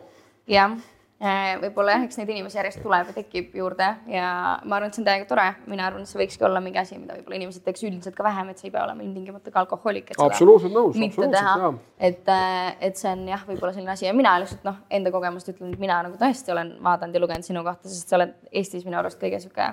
jah, 0.48 0.76
võib-olla 1.20 1.98
jah, 1.98 2.04
eks 2.06 2.16
neid 2.16 2.30
inimesi 2.32 2.56
järjest 2.56 2.80
tuleb 2.80 3.10
ja 3.10 3.14
tekib 3.16 3.52
juurde 3.58 3.88
ja 4.08 4.28
ma 4.64 4.78
arvan, 4.78 4.88
et 4.88 4.96
see 4.96 5.02
on 5.02 5.08
täiega 5.10 5.26
tore, 5.28 5.44
mina 5.68 5.84
arvan, 5.84 6.06
et 6.06 6.08
see 6.08 6.20
võikski 6.20 6.46
olla 6.48 6.62
mingi 6.64 6.80
asi, 6.80 6.96
mida 7.00 7.18
võib-olla 7.18 7.36
inimesed 7.36 7.66
teeks 7.66 7.84
üldiselt 7.84 8.16
ka 8.16 8.24
vähem, 8.24 8.52
et 8.52 8.62
sa 8.62 8.68
ei 8.68 8.72
pea 8.72 8.86
olema 8.86 9.04
ilmtingimata 9.04 9.52
ka 9.52 9.60
alkohoolik. 9.66 10.14
absoluutselt 10.16 10.72
nõus, 10.72 10.96
absoluutselt, 10.96 11.84
et, 11.98 12.32
äh, 12.32 12.72
et 12.88 12.96
see 12.96 13.12
on 13.12 13.28
jah, 13.28 13.44
võib-olla 13.50 13.74
selline 13.76 13.92
asi. 13.92 14.08
Ja 14.08 14.16
mina 14.16 14.38
lihtsalt 14.40 14.64
noh, 14.64 14.80
enda 14.88 15.12
kogemust 15.12 15.52
ütlen, 15.52 15.76
et 15.76 15.84
mina 15.84 16.00
nagu 16.08 16.16
tõesti 16.20 16.56
olen 16.56 16.72
vaadanud 16.88 17.20
ja 17.20 17.24
lugenud 17.26 17.44
sinu 17.52 17.66
kohta, 17.68 17.92
sest 17.92 18.08
sa 18.08 18.16
oled 18.20 18.34
Eestis 18.50 18.88
minu 18.88 18.96
arust 19.02 19.20
kõige 19.20 19.42
sihuke 19.44 19.68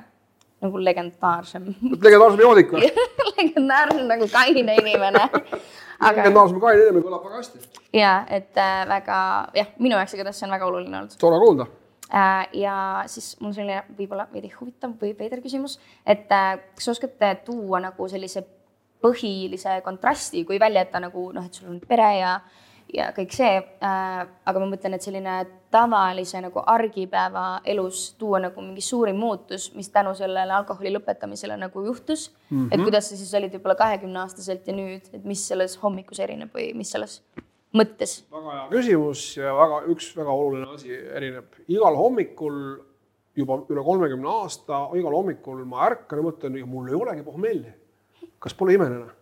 nagu 0.61 0.81
legendaarsem. 0.81 1.67
legendaarsem 2.01 2.41
joodik 2.41 2.71
või 2.73 2.89
legendaarsem 3.31 4.05
nagu 4.09 4.29
kaine 4.31 4.77
inimene 4.81 5.23
aga.... 5.29 6.15
legendaarsem 6.19 6.61
kaine 6.63 6.85
inimene 6.85 7.05
kõlab 7.05 7.27
väga 7.27 7.41
hästi. 7.41 7.81
ja 7.97 8.13
et 8.39 8.57
äh, 8.61 8.79
väga 8.89 9.19
jah, 9.57 9.73
minu 9.79 9.99
jaoks 9.99 10.17
igatahes 10.17 10.41
see 10.41 10.49
on 10.49 10.55
väga 10.57 10.69
oluline 10.69 11.01
olnud. 11.01 11.17
tore 11.21 11.39
kuulda 11.43 11.69
äh,. 12.09 12.47
ja 12.63 12.77
siis 13.11 13.35
mul 13.41 13.55
selline 13.55 13.83
võib-olla 13.97 14.27
veidi 14.33 14.53
huvitav 14.55 14.97
või 15.01 15.13
veider 15.19 15.43
küsimus, 15.45 15.79
et 16.05 16.31
äh, 16.33 16.53
kas 16.75 16.89
sa 16.89 16.95
oskad 16.95 17.27
tuua 17.45 17.83
nagu 17.83 18.09
sellise 18.09 18.45
põhilise 19.03 19.81
kontrasti, 19.85 20.41
kui 20.45 20.59
välja 20.59 20.81
jätta 20.81 21.01
nagu 21.03 21.29
noh, 21.35 21.45
et 21.45 21.53
sul 21.53 21.69
on 21.69 21.81
pere 21.85 22.07
ja 22.17 22.39
ja 22.93 23.09
kõik 23.15 23.33
see 23.35 23.57
äh,. 23.57 24.27
aga 24.45 24.59
ma 24.61 24.69
mõtlen, 24.71 24.95
et 24.95 25.03
selline 25.03 25.35
tavalise 25.71 26.39
nagu 26.41 26.61
argipäeva 26.65 27.61
elus 27.67 28.13
tuua 28.19 28.39
nagu 28.45 28.63
mingi 28.63 28.81
suurim 28.81 29.19
muutus, 29.19 29.69
mis 29.75 29.89
tänu 29.91 30.13
sellele 30.15 30.53
alkoholi 30.55 30.93
lõpetamisele 30.95 31.57
nagu 31.59 31.83
juhtus 31.85 32.29
mm. 32.49 32.57
-hmm. 32.57 32.69
et 32.71 32.83
kuidas 32.83 33.09
sa 33.09 33.17
siis 33.17 33.33
olid 33.39 33.53
võib-olla 33.57 33.75
kahekümne 33.75 34.19
aastaselt 34.23 34.67
ja 34.67 34.75
nüüd, 34.75 35.09
et 35.13 35.25
mis 35.25 35.47
selles 35.47 35.77
hommikus 35.83 36.19
erineb 36.19 36.53
või 36.55 36.71
mis 36.77 36.91
selles 36.95 37.21
mõttes? 37.75 38.21
väga 38.31 38.55
hea 38.59 38.67
küsimus 38.71 39.25
ja 39.37 39.55
väga, 39.55 39.81
üks 39.93 40.11
väga 40.17 40.31
oluline 40.31 40.71
asi 40.73 40.93
erineb. 40.93 41.59
igal 41.67 41.95
hommikul 41.95 42.61
juba 43.37 43.59
üle 43.69 43.83
kolmekümne 43.83 44.29
aasta, 44.41 44.87
igal 44.97 45.13
hommikul 45.13 45.65
ma 45.65 45.85
ärkan 45.91 46.21
ja 46.21 46.25
mõtlen, 46.25 46.57
mul 46.65 46.87
ei 46.89 46.95
olegi 46.95 47.23
pohmelli. 47.23 47.73
kas 48.39 48.53
pole 48.53 48.73
imeline? 48.73 49.16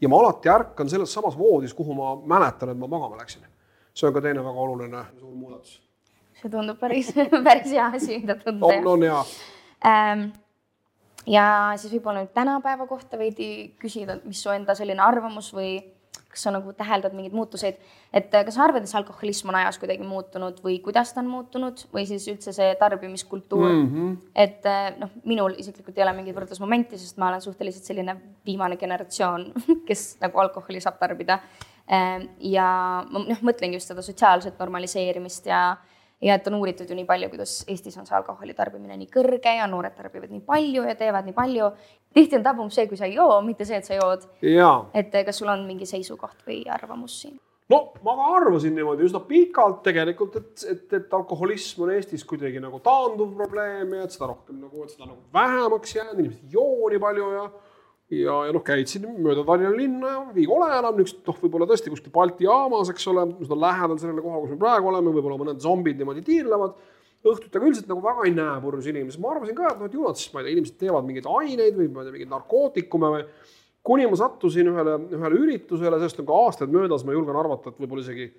Ja 0.00 0.08
ma 0.08 0.20
alati 0.20 0.48
ärkan 0.48 0.90
selles 0.90 1.12
samas 1.12 1.38
voodis, 1.38 1.74
kuhu 1.74 1.94
ma 1.94 2.14
mäletan, 2.16 2.72
et 2.72 2.78
ma 2.78 2.86
magama 2.86 3.20
läksin. 3.20 3.46
see 3.94 4.06
on 4.06 4.14
ka 4.14 4.20
teine 4.20 4.44
väga 4.44 4.60
oluline 4.60 5.04
suur 5.18 5.34
muudatus. 5.34 5.80
see 6.42 6.50
tundub 6.50 6.78
päris, 6.80 7.12
päris 7.48 7.72
hea 7.72 7.86
asi, 7.86 8.18
mida 8.18 8.34
tunda. 8.34 8.66
on, 8.66 8.86
on 8.86 9.02
hea 9.02 9.24
ähm,. 9.86 10.26
ja 11.26 11.72
siis 11.76 11.92
võib-olla 11.92 12.24
nüüd 12.24 12.34
tänapäeva 12.34 12.86
kohta 12.86 13.18
veidi 13.18 13.74
küsida, 13.80 14.20
mis 14.24 14.42
su 14.42 14.50
enda 14.50 14.74
selline 14.74 15.02
arvamus 15.02 15.52
või 15.54 15.78
kas 16.30 16.44
sa 16.46 16.52
nagu 16.54 16.72
täheldad 16.76 17.14
mingeid 17.16 17.34
muutuseid, 17.34 17.78
et 18.14 18.34
äh, 18.34 18.44
kas 18.46 18.54
sa 18.56 18.64
arvad, 18.64 18.84
et 18.84 18.90
see 18.90 18.98
alkoholism 19.00 19.50
on 19.50 19.58
ajas 19.60 19.80
kuidagi 19.82 20.06
muutunud 20.06 20.60
või 20.64 20.78
kuidas 20.84 21.12
ta 21.14 21.22
on 21.24 21.30
muutunud 21.30 21.82
või 21.94 22.06
siis 22.08 22.26
üldse 22.30 22.54
see 22.56 22.68
tarbimiskultuur 22.78 23.66
mm. 23.68 23.88
-hmm. 23.88 24.14
et 24.44 24.66
äh, 24.70 24.92
noh, 25.00 25.10
minul 25.24 25.58
isiklikult 25.58 25.98
ei 25.98 26.06
ole 26.06 26.14
mingeid 26.20 26.38
võrdlusmomente, 26.38 26.98
sest 27.00 27.18
ma 27.18 27.32
olen 27.32 27.42
suhteliselt 27.42 27.90
selline 27.90 28.16
viimane 28.46 28.78
generatsioon, 28.80 29.50
kes 29.88 30.04
nagu 30.22 30.38
alkoholi 30.38 30.80
saab 30.80 31.00
tarbida. 31.02 31.40
Ähm, 31.90 32.28
ja 32.38 32.66
ma 33.10 33.24
noh, 33.26 33.40
mõtlengi 33.42 33.80
just 33.80 33.90
seda 33.90 34.02
sotsiaalset 34.06 34.58
normaliseerimist 34.58 35.50
ja 35.50 35.64
ja 36.20 36.36
et 36.36 36.46
on 36.46 36.58
uuritud 36.60 36.88
ju 36.90 36.96
nii 36.96 37.06
palju, 37.08 37.28
kuidas 37.32 37.54
Eestis 37.68 37.96
on 37.98 38.08
see 38.08 38.16
alkoholi 38.18 38.54
tarbimine 38.56 38.96
nii 39.00 39.10
kõrge 39.12 39.54
ja 39.56 39.68
noored 39.70 39.96
tarbivad 39.96 40.32
nii 40.32 40.42
palju 40.46 40.86
ja 40.88 40.96
teevad 40.98 41.28
nii 41.28 41.36
palju. 41.36 41.70
tihti 42.14 42.36
on 42.36 42.42
tabum 42.44 42.70
see, 42.70 42.86
kui 42.88 42.98
sa 43.00 43.08
ei 43.08 43.14
joo, 43.14 43.40
mitte 43.46 43.64
see, 43.64 43.78
et 43.80 43.88
sa 43.88 43.94
jood. 43.94 44.26
et 44.94 45.14
kas 45.26 45.38
sul 45.38 45.48
on 45.48 45.64
mingi 45.66 45.86
seisukoht 45.86 46.44
või 46.46 46.64
arvamus 46.68 47.22
siin? 47.22 47.38
no 47.70 47.80
ma 48.04 48.16
ka 48.18 48.28
arvasin 48.36 48.74
niimoodi 48.74 49.06
üsna 49.06 49.22
pikalt 49.26 49.82
tegelikult, 49.86 50.36
et, 50.36 50.64
et, 50.74 50.86
et 50.98 51.18
alkoholism 51.20 51.86
on 51.86 51.94
Eestis 51.94 52.24
kuidagi 52.28 52.60
nagu 52.62 52.82
taanduv 52.84 53.34
probleem 53.38 53.94
ja 53.96 54.06
et 54.06 54.16
seda 54.16 54.30
rohkem 54.32 54.60
nagu, 54.60 54.84
et 54.84 54.94
seda 54.94 55.06
nagu 55.06 55.20
vähemaks 55.34 55.96
jäänud, 55.96 56.18
inimesed 56.18 56.48
ei 56.48 56.56
joo 56.58 56.90
nii 56.90 57.02
palju 57.02 57.30
ja 57.36 57.44
ja, 58.10 58.36
ja 58.46 58.54
noh, 58.54 58.62
käid 58.66 58.90
siin 58.90 59.06
mööda 59.22 59.44
Tallinna 59.46 59.72
linna 59.76 60.14
ei 60.34 60.46
ole 60.50 60.70
enam 60.78 60.98
niisugust, 60.98 61.22
noh, 61.28 61.38
võib-olla 61.44 61.68
tõesti 61.70 61.92
kuskil 61.92 62.14
Balti 62.14 62.48
jaamas, 62.48 62.90
eks 62.92 63.06
ole, 63.12 63.26
on 63.30 63.62
lähedal 63.62 64.00
sellele 64.02 64.24
kohale, 64.24 64.42
kus 64.44 64.56
me 64.56 64.62
praegu 64.64 64.90
oleme, 64.90 65.14
võib-olla 65.14 65.38
mõned 65.44 65.62
zombid 65.62 66.00
niimoodi 66.00 66.24
tiirlevad. 66.26 66.74
õhtuti 67.20 67.58
aga 67.58 67.66
üldiselt 67.68 67.88
nagu 67.90 68.02
väga 68.02 68.26
ei 68.26 68.34
näe 68.34 68.60
purjus 68.64 68.86
inimesi, 68.90 69.20
ma 69.20 69.34
arvasin 69.34 69.56
ka, 69.56 69.72
et 69.74 69.80
noh, 69.80 69.88
et 69.90 69.96
ju 69.96 70.04
nad 70.04 70.16
siis, 70.18 70.32
ma 70.32 70.40
ei 70.40 70.46
tea, 70.46 70.54
inimesed 70.56 70.78
teevad 70.80 71.04
mingeid 71.04 71.26
aineid 71.28 71.74
või 71.76 71.88
ma 71.92 72.00
ei 72.00 72.06
tea, 72.08 72.14
mingeid 72.16 72.30
narkootikume 72.32 73.10
või. 73.14 73.26
kuni 73.84 74.06
ma 74.08 74.16
sattusin 74.16 74.68
ühele, 74.72 74.94
ühele 75.16 75.36
üritusele, 75.40 75.98
sellest 76.00 76.22
on 76.22 76.28
ka 76.28 76.38
aastaid 76.46 76.72
möödas, 76.72 77.04
ma 77.04 77.12
julgen 77.12 77.36
arvata, 77.36 77.70
et 77.70 77.80
võib-olla 77.80 78.06
isegi 78.06 78.30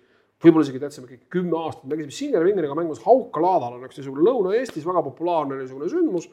võib-olla 0.41 0.65
isegi 0.65 0.81
täitsa 0.81 1.03
mingi 1.03 1.19
kümme 1.29 1.57
aastat, 1.59 1.85
mängisime 1.89 2.15
Singer 2.15 2.45
Vingeriga 2.45 2.75
mängimas 2.77 3.03
Hauka 3.05 3.41
laadal 3.43 3.77
on 3.77 3.85
üks 3.85 3.99
niisugune 3.99 4.25
Lõuna-Eestis 4.25 4.87
väga 4.87 5.03
populaarne 5.05 5.59
niisugune 5.59 5.89
sündmus, 5.91 6.27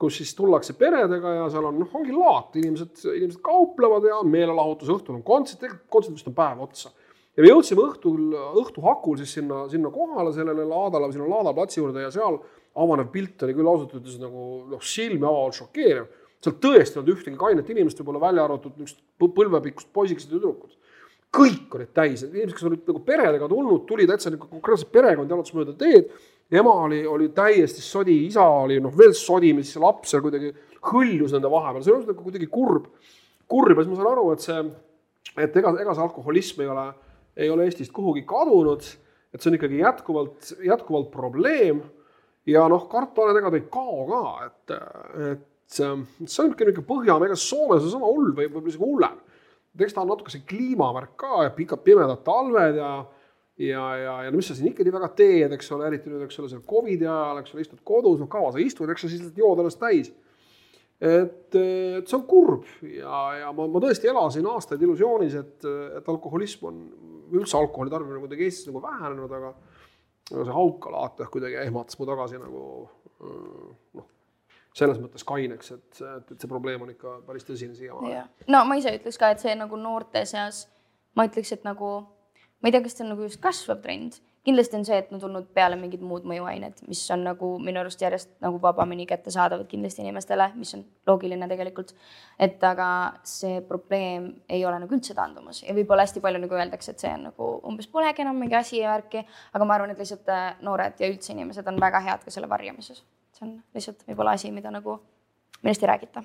kus 0.00 0.16
siis 0.20 0.32
tullakse 0.36 0.74
peredega 0.78 1.34
ja 1.36 1.48
seal 1.52 1.66
on, 1.68 1.76
noh, 1.82 1.90
ongi 1.98 2.14
laat, 2.14 2.56
inimesed, 2.56 3.02
inimesed 3.10 3.42
kauplevad 3.44 4.06
ja 4.08 4.22
meelelahutus, 4.24 4.88
õhtul 4.94 5.18
on 5.18 5.26
kontsert, 5.26 5.60
tegelikult 5.60 5.92
kontsert 5.96 6.16
vist 6.16 6.30
on 6.30 6.36
päev 6.38 6.62
otsa. 6.64 6.92
ja 7.36 7.44
me 7.44 7.50
jõudsime 7.50 7.84
õhtul, 7.84 8.22
õhtu 8.62 8.84
hakul 8.86 9.20
siis 9.20 9.34
sinna, 9.38 9.66
sinna 9.72 9.92
kohale, 9.92 10.32
sellele 10.36 10.64
laadale, 10.64 11.12
sinna 11.12 11.28
Laada 11.28 11.52
platsi 11.56 11.80
juurde 11.80 12.06
ja 12.06 12.10
seal 12.14 12.40
avanev 12.80 13.10
pilt 13.12 13.42
oli 13.44 13.54
küll 13.58 13.68
ausalt 13.68 13.94
öeldes 13.98 14.16
nagu 14.22 14.48
noh, 14.70 14.82
silmi 14.82 15.26
avavalt 15.26 15.58
šokeeriv. 15.60 16.08
seal 16.40 16.56
tõesti 16.64 16.96
ei 16.96 17.02
olnud 17.02 17.14
ühtegi 17.14 17.40
kainet 17.40 17.70
inimest, 17.70 18.00
võib-olla 18.00 18.24
välja 18.28 18.44
arvatud 18.48 18.80
niisugused 18.80 19.34
põlvepikkust 19.36 19.92
poisikesed 19.92 20.32
tüdrukud 20.32 20.78
kõik 21.30 21.74
olid 21.78 21.92
täis, 21.94 22.24
inimesed, 22.26 22.56
kes 22.56 22.66
olid 22.66 22.88
nagu 22.90 23.00
peredega 23.06 23.48
tulnud, 23.50 23.84
tuli 23.86 24.06
täitsa 24.10 24.32
nagu 24.34 24.48
konkreetselt 24.50 24.90
perekond 24.94 25.30
jalutas 25.30 25.54
mööda 25.54 25.74
teed. 25.78 26.10
Ema 26.50 26.72
oli, 26.84 27.00
oli 27.06 27.28
täiesti 27.34 27.82
sodi, 27.84 28.16
isa 28.26 28.42
oli 28.42 28.80
noh, 28.82 28.94
veel 28.96 29.14
sodim 29.14 29.60
ja 29.60 29.66
siis 29.66 29.76
see 29.76 29.84
laps 29.84 30.10
seal 30.12 30.24
kuidagi 30.24 30.50
hõljus 30.90 31.34
nende 31.34 31.50
vahepeal, 31.52 31.84
see 31.84 31.94
oli 31.94 32.08
nagu 32.08 32.24
kuidagi 32.24 32.48
kurb, 32.50 32.88
kurb. 33.50 33.76
Ja 33.76 33.84
siis 33.84 33.92
ma 33.92 34.00
saan 34.00 34.10
aru, 34.14 34.26
et 34.34 34.46
see, 34.46 34.64
et 35.36 35.60
ega, 35.62 35.74
ega 35.84 35.94
see 35.94 36.04
alkoholism 36.06 36.64
ei 36.64 36.72
ole, 36.72 36.88
ei 37.40 37.52
ole 37.52 37.68
Eestist 37.68 37.94
kuhugi 37.94 38.24
kadunud, 38.28 38.88
et 39.30 39.38
see 39.38 39.52
on 39.52 39.58
ikkagi 39.60 39.80
jätkuvalt, 39.82 40.52
jätkuvalt 40.66 41.10
probleem. 41.14 41.84
Ja 42.48 42.64
noh, 42.72 42.88
karta 42.90 43.22
on, 43.22 43.30
et 43.30 43.38
ega 43.38 43.52
ta 43.52 43.58
ei 43.60 43.66
kao 43.70 44.04
ka, 44.08 44.22
et, 44.48 44.76
et 45.30 45.46
see, 45.70 45.86
see 46.24 46.42
on 46.42 46.54
niisugune 46.54 46.86
Põhjamaa, 46.88 47.28
ega 47.28 47.38
Soomes 47.38 47.84
on 47.84 47.92
sama 47.92 48.10
hull 48.10 48.32
või 48.32 48.48
võib-olla 48.48 48.72
isegi 48.72 48.86
hullem. 48.86 49.18
Eks 49.78 49.94
ta 49.94 50.02
on 50.02 50.10
natuke 50.10 50.32
see 50.32 50.42
kliimavärk 50.48 51.12
ka 51.20 51.44
ja 51.44 51.52
pikad 51.54 51.84
pimedad 51.86 52.24
talved 52.26 52.80
ja 52.80 52.94
ja, 53.60 53.84
ja, 54.00 54.16
ja 54.24 54.32
no 54.32 54.40
mis 54.40 54.48
sa 54.50 54.56
siin 54.56 54.72
ikkagi 54.72 54.92
väga 54.94 55.10
teed, 55.18 55.54
eks 55.56 55.70
ole, 55.76 55.88
eriti 55.90 56.12
nüüd, 56.12 56.24
eks 56.26 56.40
ole, 56.40 56.50
seal 56.52 56.64
Covidi 56.68 57.06
ajal, 57.06 57.42
eks 57.42 57.54
ole, 57.54 57.64
istud 57.66 57.80
kodus, 57.86 58.20
noh, 58.22 58.30
kaua 58.32 58.52
sa 58.54 58.62
istud, 58.62 58.90
eks 58.92 59.06
sa 59.06 59.12
siis 59.12 59.30
jood 59.36 59.62
ennast 59.62 59.80
täis. 59.82 60.12
et, 61.00 61.56
et 61.56 62.08
see 62.08 62.16
on 62.18 62.26
kurb 62.28 62.66
ja, 62.84 63.20
ja 63.40 63.52
ma, 63.56 63.66
ma 63.72 63.80
tõesti 63.80 64.10
elasin 64.10 64.48
aastaid 64.52 64.82
illusioonis, 64.84 65.36
et, 65.40 65.68
et 66.00 66.08
alkoholism 66.12 66.70
on, 66.70 66.80
üldse 67.30 67.56
alkoholi 67.56 67.92
tarbimine 67.92 68.20
kuidagi 68.20 68.48
Eestis 68.48 68.68
nagu 68.68 68.82
vähenenud, 68.84 69.32
aga 69.38 69.54
aga 70.30 70.44
see 70.46 70.54
haukalaat 70.54 71.22
kuidagi 71.32 71.58
ehmatas 71.64 71.98
mu 71.98 72.06
tagasi 72.06 72.38
nagu 72.38 72.62
noh 73.98 74.08
selles 74.76 75.00
mõttes 75.02 75.24
kaineks, 75.26 75.72
et, 75.74 75.88
et, 75.98 76.28
et 76.30 76.36
see 76.38 76.50
probleem 76.50 76.82
on 76.84 76.92
ikka 76.92 77.16
päris 77.26 77.46
tõsine 77.46 77.74
siiamaani. 77.74 78.20
no 78.52 78.62
ma 78.68 78.76
ise 78.78 78.92
ütleks 78.94 79.18
ka, 79.18 79.32
et 79.34 79.42
see 79.42 79.54
nagu 79.58 79.78
noorte 79.80 80.22
seas, 80.30 80.62
ma 81.18 81.26
ütleks, 81.26 81.50
et 81.56 81.66
nagu 81.66 81.90
ma 82.60 82.68
ei 82.68 82.74
tea, 82.74 82.82
kas 82.84 82.96
see 82.96 83.06
on 83.06 83.14
nagu 83.14 83.24
just 83.26 83.40
kasvav 83.42 83.80
trend, 83.84 84.18
kindlasti 84.44 84.78
on 84.78 84.86
see, 84.88 84.96
et 85.02 85.12
on 85.12 85.20
tulnud 85.20 85.50
peale 85.56 85.76
mingid 85.76 86.00
muud 86.04 86.24
mõjuained, 86.28 86.80
mis 86.88 87.02
on 87.12 87.26
nagu 87.26 87.50
minu 87.60 87.82
arust 87.82 88.00
järjest 88.00 88.32
nagu 88.44 88.60
vabamini 88.62 89.04
kättesaadavad 89.08 89.68
kindlasti 89.68 90.04
inimestele, 90.04 90.50
mis 90.56 90.72
on 90.78 90.84
loogiline 91.08 91.48
tegelikult. 91.48 91.94
et 92.38 92.62
aga 92.64 92.88
see 93.24 93.60
probleem 93.68 94.32
ei 94.48 94.64
ole 94.64 94.80
nagu 94.80 94.96
üldse 94.96 95.14
taandumas 95.14 95.62
ja 95.62 95.76
võib-olla 95.76 96.06
hästi 96.08 96.24
palju 96.24 96.40
nagu 96.40 96.56
öeldakse, 96.56 96.92
et 96.92 97.04
see 97.04 97.12
on 97.14 97.28
nagu 97.30 97.52
umbes 97.68 97.88
polegi 97.88 98.24
enam 98.24 98.40
mingi 98.40 98.56
asi 98.56 98.80
ja 98.80 98.96
värki, 98.96 99.24
aga 99.52 99.64
ma 99.64 99.76
arvan, 99.76 99.94
et 99.94 100.00
lihtsalt 100.00 100.28
äh, 100.28 100.52
noored 100.64 101.00
ja 101.00 101.08
üldse 101.12 101.32
inimesed 101.36 101.68
on 101.68 101.80
väga 101.80 102.00
head 102.08 102.24
ka 102.24 102.32
selle 102.32 102.48
varjamises 102.48 103.04
see 103.40 103.48
on 103.48 103.56
lihtsalt 103.74 104.04
võib-olla 104.08 104.34
asi, 104.36 104.50
mida 104.52 104.70
nagu, 104.72 104.98
millest 105.62 105.82
ei 105.84 105.90
räägita 105.90 106.24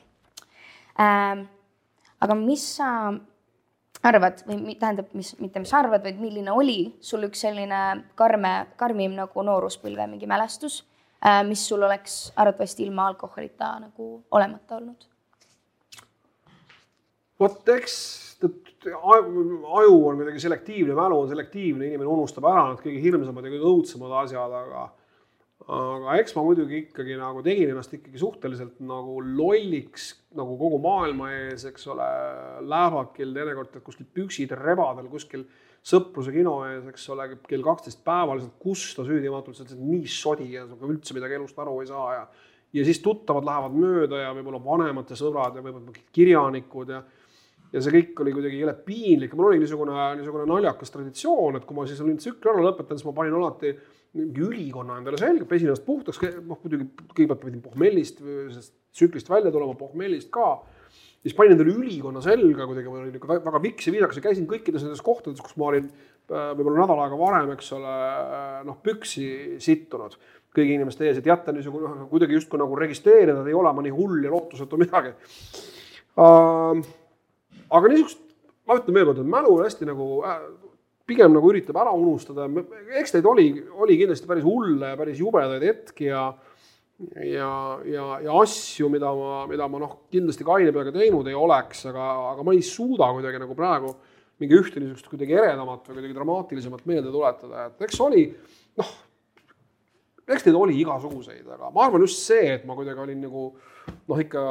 ähm,. 1.00 1.48
aga 2.20 2.36
mis 2.36 2.64
sa 2.78 2.90
arvad 4.06 4.44
või 4.48 4.76
tähendab, 4.80 5.10
mis, 5.18 5.34
mitte 5.42 5.62
mis 5.64 5.74
arvad, 5.76 6.04
vaid 6.06 6.20
milline 6.22 6.54
oli 6.54 6.80
sul 7.04 7.26
üks 7.28 7.46
selline 7.46 7.82
karme, 8.20 8.54
karmim 8.80 9.16
nagu 9.18 9.46
nooruspõlve 9.48 10.08
mingi 10.12 10.30
mälestus 10.30 10.82
äh,, 11.26 11.42
mis 11.48 11.66
sul 11.68 11.84
oleks 11.86 12.32
arvatavasti 12.36 12.86
ilma 12.88 13.10
alkoholita 13.12 13.76
nagu 13.88 14.12
olemata 14.32 14.80
olnud? 14.80 15.10
vot 17.40 17.74
eks 17.76 17.98
aju 18.86 20.08
on 20.08 20.20
kuidagi 20.20 20.40
selektiivne, 20.40 20.94
mälu 20.96 21.20
on 21.20 21.30
selektiivne, 21.30 21.88
inimene 21.88 22.10
unustab 22.10 22.46
ära 22.50 22.68
need 22.70 22.84
kõige 22.84 23.02
hirmsamad 23.02 23.48
ja 23.48 23.54
kõige 23.54 23.72
õudsemad 23.72 24.14
asjad, 24.22 24.54
aga 24.60 24.86
aga 25.66 26.18
eks 26.20 26.36
ma 26.36 26.44
muidugi 26.46 26.82
ikkagi 26.84 27.16
nagu 27.18 27.42
tegin 27.46 27.72
ennast 27.72 27.94
ikkagi 27.96 28.20
suhteliselt 28.22 28.82
nagu 28.86 29.18
lolliks 29.24 30.12
nagu 30.38 30.58
kogu 30.60 30.78
maailma 30.84 31.32
ees, 31.34 31.64
eks 31.70 31.88
ole, 31.94 32.08
läävakil 32.70 33.32
teinekord 33.34 33.80
kuskil 33.86 34.10
püksid 34.14 34.52
rebadel 34.60 35.08
kuskil 35.10 35.46
sõpruse 35.86 36.34
kino 36.34 36.58
ees, 36.68 36.86
eks 36.92 37.08
ole, 37.14 37.30
kell 37.48 37.66
kaksteist 37.66 38.04
päeval 38.06 38.40
lihtsalt 38.40 38.60
kusta 38.62 39.06
süüdimatult, 39.08 39.58
sa 39.58 39.66
oled 39.66 39.86
nii 39.86 40.12
sodi 40.12 40.52
ja 40.58 40.66
üldse 40.66 41.16
midagi 41.18 41.38
elust 41.40 41.60
aru 41.62 41.80
ei 41.82 41.90
saa 41.90 42.12
ja 42.18 42.28
ja 42.76 42.84
siis 42.84 43.00
tuttavad 43.00 43.46
lähevad 43.48 43.76
mööda 43.80 44.18
ja 44.20 44.32
võib-olla 44.36 44.60
vanemate 44.60 45.16
sõbrad 45.16 45.56
ja 45.56 45.64
võib-olla 45.64 45.94
kirjanikud 46.16 46.90
ja 46.92 47.00
ja 47.74 47.82
see 47.84 47.94
kõik 47.94 48.24
oli 48.24 48.34
kuidagi 48.36 48.62
jõle 48.62 48.76
piinlik. 48.86 49.34
Ja 49.34 49.40
mul 49.40 49.52
oli 49.52 49.60
niisugune, 49.62 49.96
niisugune 50.20 50.46
naljakas 50.50 50.94
traditsioon, 50.94 51.60
et 51.60 51.68
kui 51.68 51.78
ma 51.78 51.88
siis 51.90 52.02
olin 52.04 52.18
tsükli 52.22 52.52
ära 52.52 52.64
lõpetanud, 52.64 53.02
siis 53.02 53.08
ma 53.10 53.16
panin 53.18 53.38
alati 53.40 53.74
mingi 54.16 54.46
ülikonna 54.46 55.00
endale 55.02 55.20
selga, 55.20 55.48
pesin 55.50 55.70
ennast 55.70 55.84
puhtaks, 55.88 56.22
noh 56.46 56.62
muidugi 56.62 56.88
kõigepealt 57.12 57.42
pidin 57.42 57.64
pohmellist, 57.64 58.22
sellest 58.24 58.74
tsüklist 58.96 59.30
välja 59.32 59.52
tulema, 59.52 59.76
pohmellist 59.80 60.32
ka. 60.34 60.62
siis 61.26 61.36
panin 61.36 61.56
endale 61.56 61.74
ülikonna 61.74 62.22
selga 62.24 62.68
kuidagi, 62.70 62.88
ma 62.88 63.02
olin 63.02 63.12
niisugune 63.12 63.42
väga 63.50 63.62
viks 63.64 63.90
ja 63.90 63.96
viisakas 63.96 64.22
ja 64.22 64.26
käisin 64.30 64.48
kõikides 64.48 64.86
nendes 64.86 65.04
kohtades, 65.04 65.44
kus 65.44 65.58
ma 65.60 65.72
olin 65.74 65.90
äh, 65.90 66.52
võib-olla 66.56 66.86
nädal 66.86 67.04
aega 67.04 67.20
varem, 67.20 67.52
eks 67.58 67.72
ole, 67.76 67.96
äh, 68.16 68.60
noh, 68.70 68.80
püksi 68.86 69.30
sittunud. 69.64 70.16
Kõigi 70.56 70.78
inimeste 70.78 71.04
ees, 71.04 71.18
et 71.20 71.28
jätta 71.28 71.52
niisugune 71.52 71.90
noh, 71.92 72.08
kuidagi 72.08 72.38
justkui 72.38 72.62
nagu 72.62 72.78
registreerida, 72.80 73.42
et 73.42 73.52
ei 73.52 73.58
ole 73.58 73.74
ma 73.76 73.84
nii 73.84 73.96
hull 73.98 74.22
ja 74.24 74.32
lootusetu 74.32 74.80
midagi. 74.80 75.18
Uh,. 76.16 76.86
Aga 77.72 77.92
niisugust, 77.92 78.22
ma 78.66 78.80
ütlen 78.80 78.98
veel 78.98 79.10
kord, 79.10 79.22
et 79.22 79.32
mälu 79.36 79.58
hästi 79.62 79.88
nagu 79.90 80.10
äh, 80.26 80.42
pigem 81.10 81.34
nagu 81.36 81.52
üritab 81.52 81.78
ära 81.82 81.94
unustada, 81.94 82.48
eks 83.00 83.16
neid 83.16 83.30
oli, 83.30 83.48
oli 83.78 83.98
kindlasti 84.00 84.30
päris 84.30 84.46
hulle 84.46 84.94
ja 84.94 85.00
päris 85.00 85.22
jubedaid 85.22 85.66
hetki 85.66 86.10
ja 86.10 86.28
ja, 87.20 87.50
ja, 87.84 88.04
ja 88.24 88.36
asju, 88.40 88.90
mida 88.90 89.10
ma, 89.16 89.44
mida 89.50 89.68
ma 89.68 89.82
noh, 89.84 89.96
kindlasti 90.12 90.46
kaine 90.48 90.72
peaga 90.76 90.94
teinud 90.96 91.28
ei 91.28 91.36
oleks, 91.36 91.84
aga, 91.92 92.06
aga 92.32 92.46
ma 92.48 92.54
ei 92.56 92.64
suuda 92.64 93.10
kuidagi 93.18 93.42
nagu 93.42 93.58
praegu 93.58 93.92
mingi 94.40 94.56
ühte 94.58 94.82
niisugust 94.82 95.10
kuidagi 95.12 95.36
eredamat 95.36 95.90
või 95.90 96.00
kuidagi 96.00 96.16
dramaatilisemat 96.16 96.88
meelde 96.90 97.12
tuletada, 97.12 97.68
et 97.70 97.86
eks 97.88 98.00
oli 98.04 98.24
noh, 98.80 98.94
eks 100.28 100.46
neid 100.48 100.58
oli 100.58 100.78
igasuguseid, 100.82 101.46
aga 101.56 101.70
ma 101.74 101.86
arvan 101.86 102.06
just 102.06 102.24
see, 102.26 102.48
et 102.56 102.66
ma 102.66 102.76
kuidagi 102.78 103.02
olin 103.04 103.22
nagu 103.26 103.46
noh, 104.10 104.22
ikka 104.22 104.46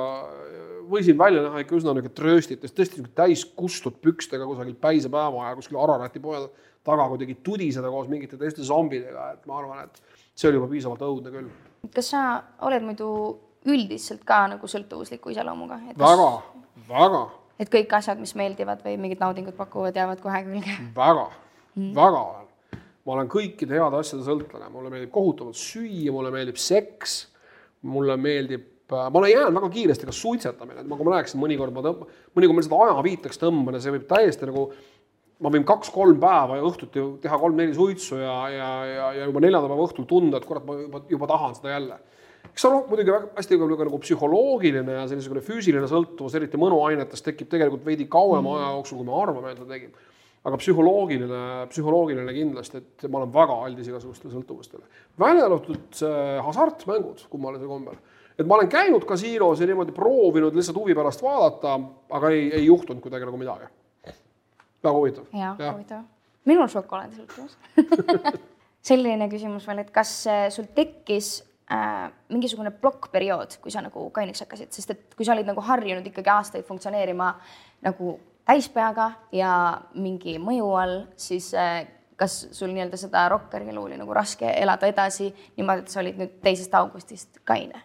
võisin 0.91 1.19
välja 1.19 1.43
näha 1.47 1.65
ikka 1.65 1.79
üsna 1.79 1.95
niisugune 1.95 2.15
trööstites, 2.15 2.75
tõesti 2.75 3.01
niisugune 3.01 3.17
täis 3.19 3.45
kustud 3.57 3.99
pükstega 4.05 4.47
kusagil 4.47 4.77
päisepäeva 4.81 5.49
ja 5.49 5.57
kuskil 5.59 5.81
Ararati 5.83 6.23
poe 6.23 6.45
taga 6.85 7.09
kuidagi 7.11 7.39
tudiseda 7.43 7.91
koos 7.91 8.11
mingite 8.13 8.39
teiste 8.41 8.65
zombidega, 8.67 9.31
et 9.35 9.47
ma 9.51 9.59
arvan, 9.63 9.89
et 9.89 10.21
see 10.37 10.51
oli 10.51 10.61
juba 10.61 10.71
piisavalt 10.71 11.05
õudne 11.07 11.33
küll. 11.35 11.51
kas 11.95 12.13
sa 12.13 12.25
oled 12.69 12.85
muidu 12.85 13.09
üldiselt 13.65 14.25
ka 14.29 14.45
nagu 14.53 14.69
sõltuvusliku 14.69 15.33
iseloomuga? 15.33 15.81
väga, 15.99 16.31
väga. 16.89 17.23
et 17.59 17.73
kõik 17.73 17.97
asjad, 17.99 18.21
mis 18.21 18.35
meeldivad 18.39 18.85
või 18.85 18.99
mingit 19.01 19.23
naudingut 19.25 19.57
pakuvad, 19.57 19.97
jäävad 19.97 20.21
kohe 20.23 20.45
külge? 20.47 20.79
väga 20.97 21.29
mm., 21.75 21.95
väga. 21.97 22.25
Ma 23.05 23.17
olen 23.19 23.29
kõikide 23.29 23.77
heade 23.77 23.99
asjade 24.01 24.25
sõltlane, 24.27 24.71
mulle 24.73 24.93
meeldib 24.93 25.13
kohutavalt 25.13 25.59
süüa, 25.61 26.13
mulle 26.15 26.31
meeldib 26.33 26.61
seks, 26.61 27.19
mulle 27.85 28.17
meeldib 28.17 28.71
Äh, 28.93 29.11
ma 29.11 29.19
olen 29.19 29.31
jäänud 29.31 29.55
väga 29.55 29.69
kiiresti 29.73 30.07
ka 30.07 30.13
suitsetamine, 30.13 30.83
et 30.83 30.89
nagu 30.89 31.05
ma 31.07 31.15
rääkisin, 31.17 31.41
mõnikord 31.41 31.73
ma 31.73 31.81
tõmban, 31.87 32.11
mõnikord 32.37 32.59
ma 32.59 32.65
seda 32.67 32.81
ajaviiteks 32.85 33.41
tõmban 33.41 33.79
ja 33.79 33.81
see 33.81 33.95
võib 33.95 34.05
täiesti 34.11 34.49
nagu, 34.51 34.65
ma 35.41 35.53
võin 35.55 35.65
kaks-kolm 35.71 36.19
päeva 36.21 36.59
ja 36.59 36.67
õhtuti 36.69 37.05
teha 37.23 37.39
kolm-neli 37.41 37.73
suitsu 37.77 38.21
ja, 38.21 38.35
ja, 38.53 38.69
ja, 38.91 39.07
ja 39.17 39.31
juba 39.31 39.41
neljanda 39.41 39.71
päeva 39.71 39.87
õhtul 39.87 40.05
tunda, 40.11 40.37
et 40.37 40.45
kurat, 40.49 40.67
ma 40.69 40.77
juba, 40.83 41.01
juba 41.09 41.31
tahan 41.33 41.57
seda 41.57 41.73
jälle. 41.73 41.99
eks 42.51 42.61
see 42.61 42.71
on 42.71 42.85
muidugi 42.91 43.15
väga 43.15 43.31
hästi 43.39 43.61
nagu, 43.63 43.81
nagu 43.89 44.03
psühholoogiline 44.05 44.99
ja 44.99 45.07
selline 45.09 45.45
füüsiline 45.49 45.89
sõltuvus, 45.89 46.37
eriti 46.37 46.61
mõnuainetest 46.61 47.25
tekib 47.25 47.49
tegelikult 47.57 47.89
veidi 47.89 48.05
kauema 48.05 48.45
mm. 48.45 48.59
aja 48.59 48.75
jooksul, 48.77 49.01
kui 49.01 49.09
me 49.09 49.17
arvame, 49.23 49.55
et 49.55 49.65
ta 49.65 49.71
tekib 49.73 49.97
aga 50.45 50.59
psühholoogiline, 50.61 51.45
psühholoogiline 51.71 52.35
kindlasti, 52.37 52.83
et 52.83 53.07
ma 53.09 53.23
olen 53.23 53.33
väga 53.33 53.61
aldis 53.67 53.89
igasugustele 53.89 54.35
sõltuvustele. 54.35 54.85
välja 55.21 55.47
arvatud 55.47 56.03
hasartmängud 56.45 57.25
kummalisel 57.33 57.71
kombel 57.71 57.97
et 58.39 58.47
ma 58.47 58.59
olen 58.59 58.69
käinud 58.69 59.05
kasiinos 59.07 59.61
ja 59.61 59.67
niimoodi 59.67 59.95
proovinud 59.95 60.57
lihtsalt 60.57 60.79
huvi 60.79 60.95
pärast 60.95 61.23
vaadata, 61.23 61.79
aga 62.19 62.31
ei, 62.35 62.49
ei 62.59 62.67
juhtunud 62.67 63.03
kuidagi 63.03 63.29
nagu 63.29 63.39
midagi. 63.39 63.71
väga 64.85 64.97
huvitav. 64.97 65.25
jaa 65.33 65.55
ja., 65.59 65.73
huvitav. 65.73 66.03
minul 66.45 66.69
šokolaadi 66.69 67.21
sõltuvus 67.21 67.57
selline 68.89 69.29
küsimus 69.33 69.67
veel, 69.69 69.85
et 69.85 69.91
kas 69.95 70.13
äh, 70.29 70.45
sul 70.53 70.67
tekkis 70.75 71.39
äh, 71.73 72.11
mingisugune 72.33 72.75
plokkperiood, 72.83 73.59
kui 73.63 73.73
sa 73.73 73.85
nagu 73.85 74.09
kaineks 74.15 74.45
hakkasid, 74.45 74.73
sest 74.75 74.95
et 74.95 75.17
kui 75.17 75.27
sa 75.27 75.37
olid 75.37 75.49
nagu 75.49 75.65
harjunud 75.65 76.07
ikkagi 76.11 76.35
aastaid 76.35 76.67
funktsioneerima 76.69 77.33
nagu 77.87 78.19
täispeaga 78.47 79.11
ja 79.33 79.53
mingi 79.95 80.37
mõju 80.43 80.71
all, 80.79 81.01
siis 81.17 81.51
äh, 81.59 81.87
kas 82.17 82.37
sul 82.53 82.73
nii-öelda 82.75 82.99
seda 83.01 83.27
rokkeri 83.33 83.69
elu 83.73 83.89
oli 83.89 83.99
nagu 83.99 84.15
raske 84.15 84.53
elada 84.61 84.89
edasi 84.91 85.31
niimoodi, 85.57 85.85
et 85.85 85.93
sa 85.93 86.01
olid 86.03 86.21
nüüd 86.21 86.39
teisest 86.45 86.75
augustist 86.79 87.43
kaine? 87.49 87.83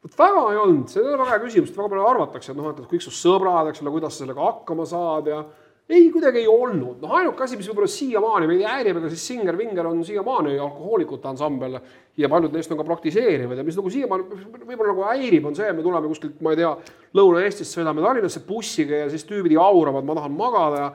vot 0.00 0.14
väga 0.16 0.44
ei 0.52 0.58
olnud, 0.60 0.88
see 0.88 1.02
ole 1.02 1.18
väga 1.20 1.34
hea 1.34 1.42
küsimus, 1.42 1.72
väga 1.76 1.88
palju 1.92 2.04
arvatakse, 2.08 2.52
et 2.52 2.58
noh, 2.58 2.70
et 2.72 2.86
kõik 2.88 3.04
su 3.04 3.12
sõbrad, 3.12 3.68
eks 3.68 3.82
ole, 3.84 3.92
kuidas 3.92 4.16
sa 4.16 4.24
sellega 4.24 4.46
hakkama 4.46 4.86
saad 4.88 5.28
ja 5.28 5.42
ei, 5.90 6.06
kuidagi 6.14 6.42
ei 6.42 6.48
olnud, 6.50 7.00
noh, 7.02 7.12
ainuke 7.18 7.44
asi, 7.44 7.58
mis 7.58 7.68
võib-olla 7.70 7.90
siiamaani 7.90 8.48
meid 8.50 8.64
häirib, 8.66 9.00
ega 9.00 9.10
siis 9.12 9.26
Singer 9.30 9.58
Vinger 9.58 9.88
on 9.90 10.02
siiamaani 10.06 10.56
alkohoolikute 10.62 11.30
ansambel 11.30 11.78
ja 12.20 12.30
paljud 12.30 12.54
neist 12.54 12.72
on 12.72 12.78
ka 12.80 12.86
praktiseerivad 12.86 13.58
ja 13.58 13.66
mis 13.66 13.78
nagu 13.78 13.90
siiamaani 13.92 14.42
võib-olla 14.68 14.92
nagu 14.92 15.06
häirib, 15.08 15.48
on 15.50 15.58
see, 15.58 15.68
et 15.70 15.76
me 15.76 15.84
tuleme 15.86 16.10
kuskilt, 16.10 16.40
ma 16.44 16.54
ei 16.54 16.60
tea, 16.62 16.74
Lõuna-Eestist 17.18 17.74
sõidame 17.74 18.04
Tallinnasse 18.04 18.44
bussiga 18.46 19.04
ja 19.04 19.08
siis 19.10 19.26
tüübid 19.28 19.56
jauravad, 19.56 20.06
ma 20.06 20.18
tahan 20.20 20.36
magada 20.38 20.84
ja 20.84 20.92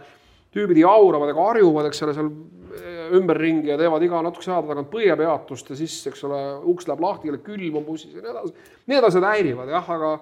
tüübid 0.56 0.80
jauravad 0.80 1.32
ja 1.32 1.36
karjuvad, 1.36 1.90
eks 1.90 2.04
ole, 2.06 2.16
seal 2.16 2.32
eh, 2.32 3.12
ümberringi 3.20 3.74
ja 3.74 3.80
teevad 3.80 4.04
iga 4.06 4.22
natukese 4.24 4.54
aja 4.54 4.64
tagant 4.70 4.92
põiepeatust 4.94 5.74
ja 5.74 5.80
siis, 5.82 5.98
eks 6.12 6.24
ole, 6.28 6.40
uks 6.72 6.88
läheb 6.88 7.04
lahti, 7.04 7.36
külm 7.44 7.82
on 7.82 7.88
bussis 7.88 8.16
ja 8.16 8.24
nii 8.24 8.32
edasi. 8.32 8.72
Need 8.92 9.10
asjad 9.10 9.28
häirivad 9.28 9.72
jah, 9.76 9.92
aga, 9.98 10.14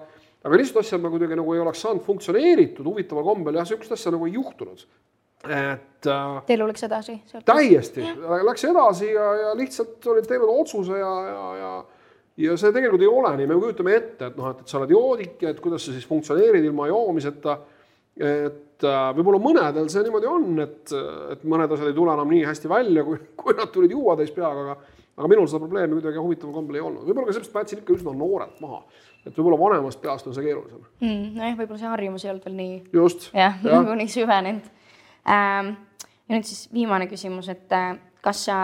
aga 0.44 0.60
lihtsalt 0.60 0.84
asjad 0.84 1.02
nagu 1.02 1.16
kuidagi 1.16 1.38
nagu 1.40 1.56
ei 1.56 1.64
oleks 1.64 1.82
saanud 1.84 2.04
funktsioneeritud 2.04 2.86
huvitaval 2.86 3.26
kombel 3.26 3.58
jah, 3.60 3.66
sihukest 3.68 3.96
asja 3.96 4.12
nagu 4.14 4.28
ei 4.28 4.36
juhtunud. 4.36 4.86
et 5.44 6.06
äh,. 6.06 6.38
Teil 6.46 6.64
läks 6.68 6.86
edasi? 6.86 7.18
täiesti, 7.44 8.06
läks 8.48 8.64
edasi 8.68 9.12
ja, 9.12 9.28
ja 9.42 9.52
lihtsalt 9.58 10.06
olid 10.12 10.28
teinud 10.28 10.52
otsuse 10.52 10.98
ja, 11.00 11.12
ja, 11.28 11.44
ja 11.60 11.74
ja 12.44 12.56
see 12.58 12.72
tegelikult 12.74 13.02
ei 13.04 13.08
ole 13.10 13.30
nii, 13.38 13.46
me 13.46 13.60
kujutame 13.62 13.92
ette, 13.94 14.26
et 14.26 14.38
noh, 14.40 14.48
et, 14.50 14.64
et 14.64 14.70
sa 14.70 14.80
oled 14.80 14.90
joodik 14.90 15.42
ja 15.44 15.52
et 15.54 15.60
kuidas 15.62 15.84
sa 15.86 15.92
siis 15.94 16.06
funktsioneerid 16.08 16.64
ilma 16.66 16.88
joomiseta 16.90 17.60
et 18.14 18.86
äh, 18.86 19.06
võib-olla 19.16 19.40
mõnedel 19.42 19.88
see 19.90 20.04
niimoodi 20.06 20.28
on, 20.30 20.50
et, 20.62 20.92
et 21.34 21.46
mõned 21.50 21.72
asjad 21.74 21.90
ei 21.90 21.96
tule 21.96 22.14
enam 22.14 22.30
nii 22.30 22.44
hästi 22.46 22.70
välja, 22.70 23.04
kui, 23.06 23.18
kui 23.38 23.56
nad 23.58 23.72
tulid 23.74 23.94
juua 23.94 24.16
täis 24.18 24.30
peaga, 24.34 24.66
aga 24.66 24.93
aga 25.16 25.30
minul 25.30 25.46
seda 25.50 25.62
probleemi 25.62 25.98
kuidagi 25.98 26.22
huvitaval 26.22 26.54
kombel 26.56 26.78
ei 26.78 26.84
olnud, 26.84 27.04
võib-olla 27.06 27.28
ka 27.28 27.36
sellepärast 27.36 27.54
ma 27.54 27.64
jätsin 27.64 27.82
ikka 27.82 27.96
üsna 27.98 28.14
noorelt 28.18 28.62
maha. 28.64 28.80
et 29.24 29.36
võib-olla 29.36 29.60
vanemast 29.60 30.02
peast 30.02 30.26
on 30.26 30.36
see 30.36 30.46
keerulisem 30.46 30.82
mm,. 31.00 31.28
nojah, 31.38 31.58
võib-olla 31.60 31.82
see 31.82 31.92
harjumus 31.92 32.24
ei 32.24 32.32
olnud 32.32 32.48
veel 32.48 32.58
nii. 32.58 32.80
just. 32.98 33.28
jah 33.34 33.60
ja., 33.62 33.76
nagu 33.78 33.94
nii 34.00 34.10
süvenenud 34.16 34.66
ähm,. 35.36 35.70
ja 36.26 36.36
nüüd 36.36 36.50
siis 36.50 36.66
viimane 36.74 37.08
küsimus, 37.10 37.48
et 37.52 37.72
äh, 37.76 37.94
kas 38.24 38.44
sa 38.48 38.58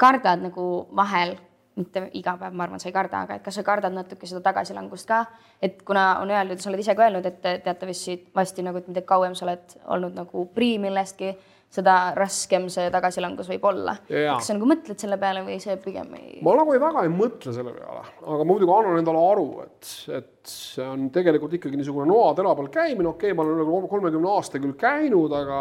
kardad 0.00 0.42
nagu 0.48 0.66
vahel 0.96 1.36
mitte 1.80 2.02
iga 2.18 2.34
päev, 2.40 2.54
ma 2.56 2.66
arvan, 2.66 2.80
sa 2.82 2.88
ei 2.90 2.94
karda, 2.94 3.22
aga 3.24 3.38
et 3.38 3.44
kas 3.44 3.56
sa 3.58 3.64
kardad 3.66 3.94
natuke 3.94 4.28
seda 4.28 4.42
tagasilangust 4.48 5.08
ka, 5.08 5.22
et 5.62 5.80
kuna 5.86 6.18
on 6.22 6.32
öeldud, 6.32 6.60
sa 6.60 6.70
oled 6.70 6.82
ise 6.82 6.96
ka 6.98 7.06
öelnud, 7.06 7.26
et 7.28 7.40
teatavasti 7.64 8.16
vasti 8.36 8.64
nagu, 8.66 8.80
et 8.80 8.90
mida 8.90 9.04
kauem 9.06 9.36
sa 9.38 9.46
oled 9.46 9.76
olnud 9.96 10.18
nagu 10.18 10.44
prii 10.54 10.78
millestki, 10.82 11.32
seda 11.70 11.94
raskem 12.18 12.64
see 12.72 12.88
tagasilangus 12.90 13.48
võib 13.52 13.66
olla. 13.70 13.94
kas 14.08 14.48
sa 14.48 14.56
nagu 14.56 14.66
mõtled 14.66 14.98
selle 14.98 15.16
peale 15.22 15.44
või 15.46 15.60
see 15.62 15.76
pigem 15.82 16.08
ei? 16.18 16.40
ma 16.42 16.56
nagu 16.58 16.74
ei, 16.74 16.80
väga 16.82 17.04
ei 17.06 17.12
mõtle 17.14 17.52
selle 17.54 17.74
peale, 17.76 18.00
aga 18.18 18.38
ma 18.40 18.46
muidugi 18.48 18.74
annan 18.74 18.98
endale 18.98 19.20
aru, 19.30 19.44
et, 19.62 19.90
et 20.18 20.50
see 20.50 20.86
on 20.86 21.04
tegelikult 21.14 21.54
ikkagi 21.60 21.78
niisugune 21.78 22.08
noatera 22.10 22.56
peal 22.58 22.70
käimine, 22.74 23.12
okei 23.12 23.30
okay,, 23.30 23.36
ma 23.38 23.46
olen 23.46 23.62
nagu 23.62 23.82
kolmekümne 23.92 24.32
aasta 24.32 24.58
küll 24.62 24.74
käinud, 24.80 25.34
aga, 25.38 25.60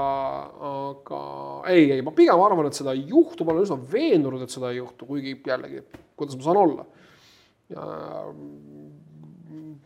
aga 0.70 1.20
ei, 1.76 1.92
ei, 1.94 2.02
ma 2.06 2.14
pigem 2.18 2.42
arvan, 2.42 2.72
et 2.72 2.80
seda 2.80 2.96
ei 2.98 3.06
juhtu, 3.12 3.46
ma 3.46 3.54
olen 3.54 3.68
üsna 3.68 3.78
veendunud, 3.92 4.42
et 4.42 4.56
seda 4.56 4.74
ei 4.74 4.80
juhtu, 4.82 5.06
kuigi 5.10 5.36
jällegi, 5.46 5.84
kuidas 6.18 6.40
ma 6.40 6.48
saan 6.48 6.62
olla. 6.64 6.88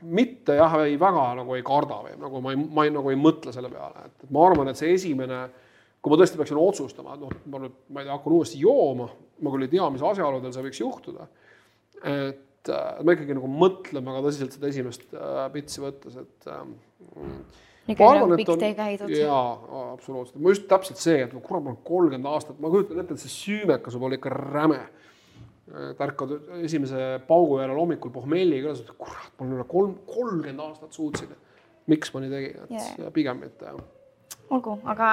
mitte 0.03 0.55
jah, 0.55 0.77
ei 0.85 0.95
väga 0.99 1.27
nagu 1.41 1.55
ei 1.55 1.63
karda 1.67 1.99
või 2.05 2.15
nagu 2.19 2.41
ma 2.43 2.55
ei, 2.55 2.63
ma 2.63 2.87
ei, 2.87 2.95
nagu 2.95 3.11
ei 3.11 3.19
mõtle 3.19 3.51
selle 3.55 3.67
peale, 3.71 4.07
et, 4.07 4.23
et 4.23 4.31
ma 4.31 4.47
arvan, 4.47 4.71
et 4.71 4.79
see 4.79 4.95
esimene 4.95 5.41
kui 6.03 6.11
ma 6.11 6.19
tõesti 6.19 6.39
peaksin 6.39 6.59
otsustama, 6.59 7.15
et 7.15 7.23
noh, 7.23 7.35
ma 7.47 7.63
nüüd, 7.63 7.75
ma 7.89 8.01
ei 8.01 8.07
tea, 8.07 8.17
hakkan 8.17 8.37
uuesti 8.37 8.59
jooma, 8.59 9.07
ma 9.39 9.53
küll 9.53 9.67
ei 9.67 9.71
tea, 9.71 9.85
mis 9.93 10.03
asjaoludel 10.03 10.51
see 10.55 10.65
võiks 10.65 10.81
juhtuda. 10.81 11.27
et 12.03 12.71
ma 13.03 13.15
ikkagi 13.15 13.35
nagu 13.37 13.49
mõtlen 13.51 14.03
väga 14.03 14.23
tõsiselt 14.25 14.57
seda 14.57 14.71
esimest 14.71 15.05
äh, 15.15 15.45
pitsi 15.53 15.83
võttes, 15.83 16.17
et 16.19 16.49
ikka 17.91 18.09
nagu 18.17 18.35
pikk 18.39 18.59
tee 18.59 18.73
käidud. 18.75 19.13
jaa, 19.15 19.47
absoluutselt, 19.93 20.41
ma 20.43 20.51
just 20.51 20.67
täpselt 20.71 20.99
see, 20.99 21.23
et 21.23 21.33
kurat, 21.35 21.63
ma 21.63 21.71
olen 21.71 21.79
kolmkümmend 21.87 22.29
aastat, 22.31 22.59
ma 22.63 22.71
kujutan 22.73 22.99
ette, 23.03 23.15
et 23.15 23.23
see 23.23 23.33
süümekas 23.33 23.97
võib 23.97 24.09
olla 24.09 24.19
ikka 24.19 24.35
räme 24.35 24.83
tärkad 25.97 26.35
esimese 26.59 27.21
paugu 27.27 27.61
järel 27.61 27.79
hommikul 27.79 28.11
pohmelliga, 28.11 28.75
kurat, 28.99 29.31
ma 29.37 29.45
olen 29.45 29.57
üle 29.57 29.67
kolm, 29.71 29.95
kolmkümmend 30.07 30.63
aastat 30.67 30.95
suutsin. 30.95 31.31
miks 31.87 32.13
ma 32.13 32.21
nii 32.23 32.31
tegin, 32.31 32.59
et 32.63 32.71
yeah. 32.71 33.11
pigem 33.11 33.41
mitte 33.43 33.65
jah. 33.67 33.79
olgu, 34.55 34.77
aga 34.87 35.07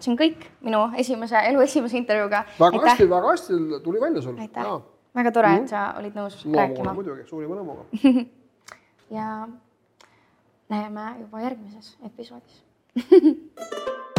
see 0.00 0.12
on 0.12 0.18
kõik 0.18 0.46
minu 0.64 0.80
esimese, 1.00 1.42
elu 1.50 1.60
esimese 1.64 1.98
intervjuuga. 1.98 2.44
väga 2.60 2.78
Aitäh. 2.78 2.90
hästi, 2.90 3.10
väga 3.10 3.30
hästi 3.30 3.80
tuli 3.84 4.00
välja 4.00 4.22
sul. 4.22 4.36
väga 5.14 5.32
tore 5.32 5.48
mm, 5.48 5.54
-hmm. 5.54 5.62
et 5.62 5.68
sa 5.68 5.94
olid 5.98 6.14
nõus 6.14 6.44
no, 6.44 6.58
rääkima. 6.58 6.94
muidugi, 6.94 7.28
suurima 7.28 7.54
rõõmuga 7.54 7.84
ja 9.18 9.48
näeme 10.68 11.14
juba 11.20 11.40
järgmises 11.40 11.96
episoodis 12.06 12.64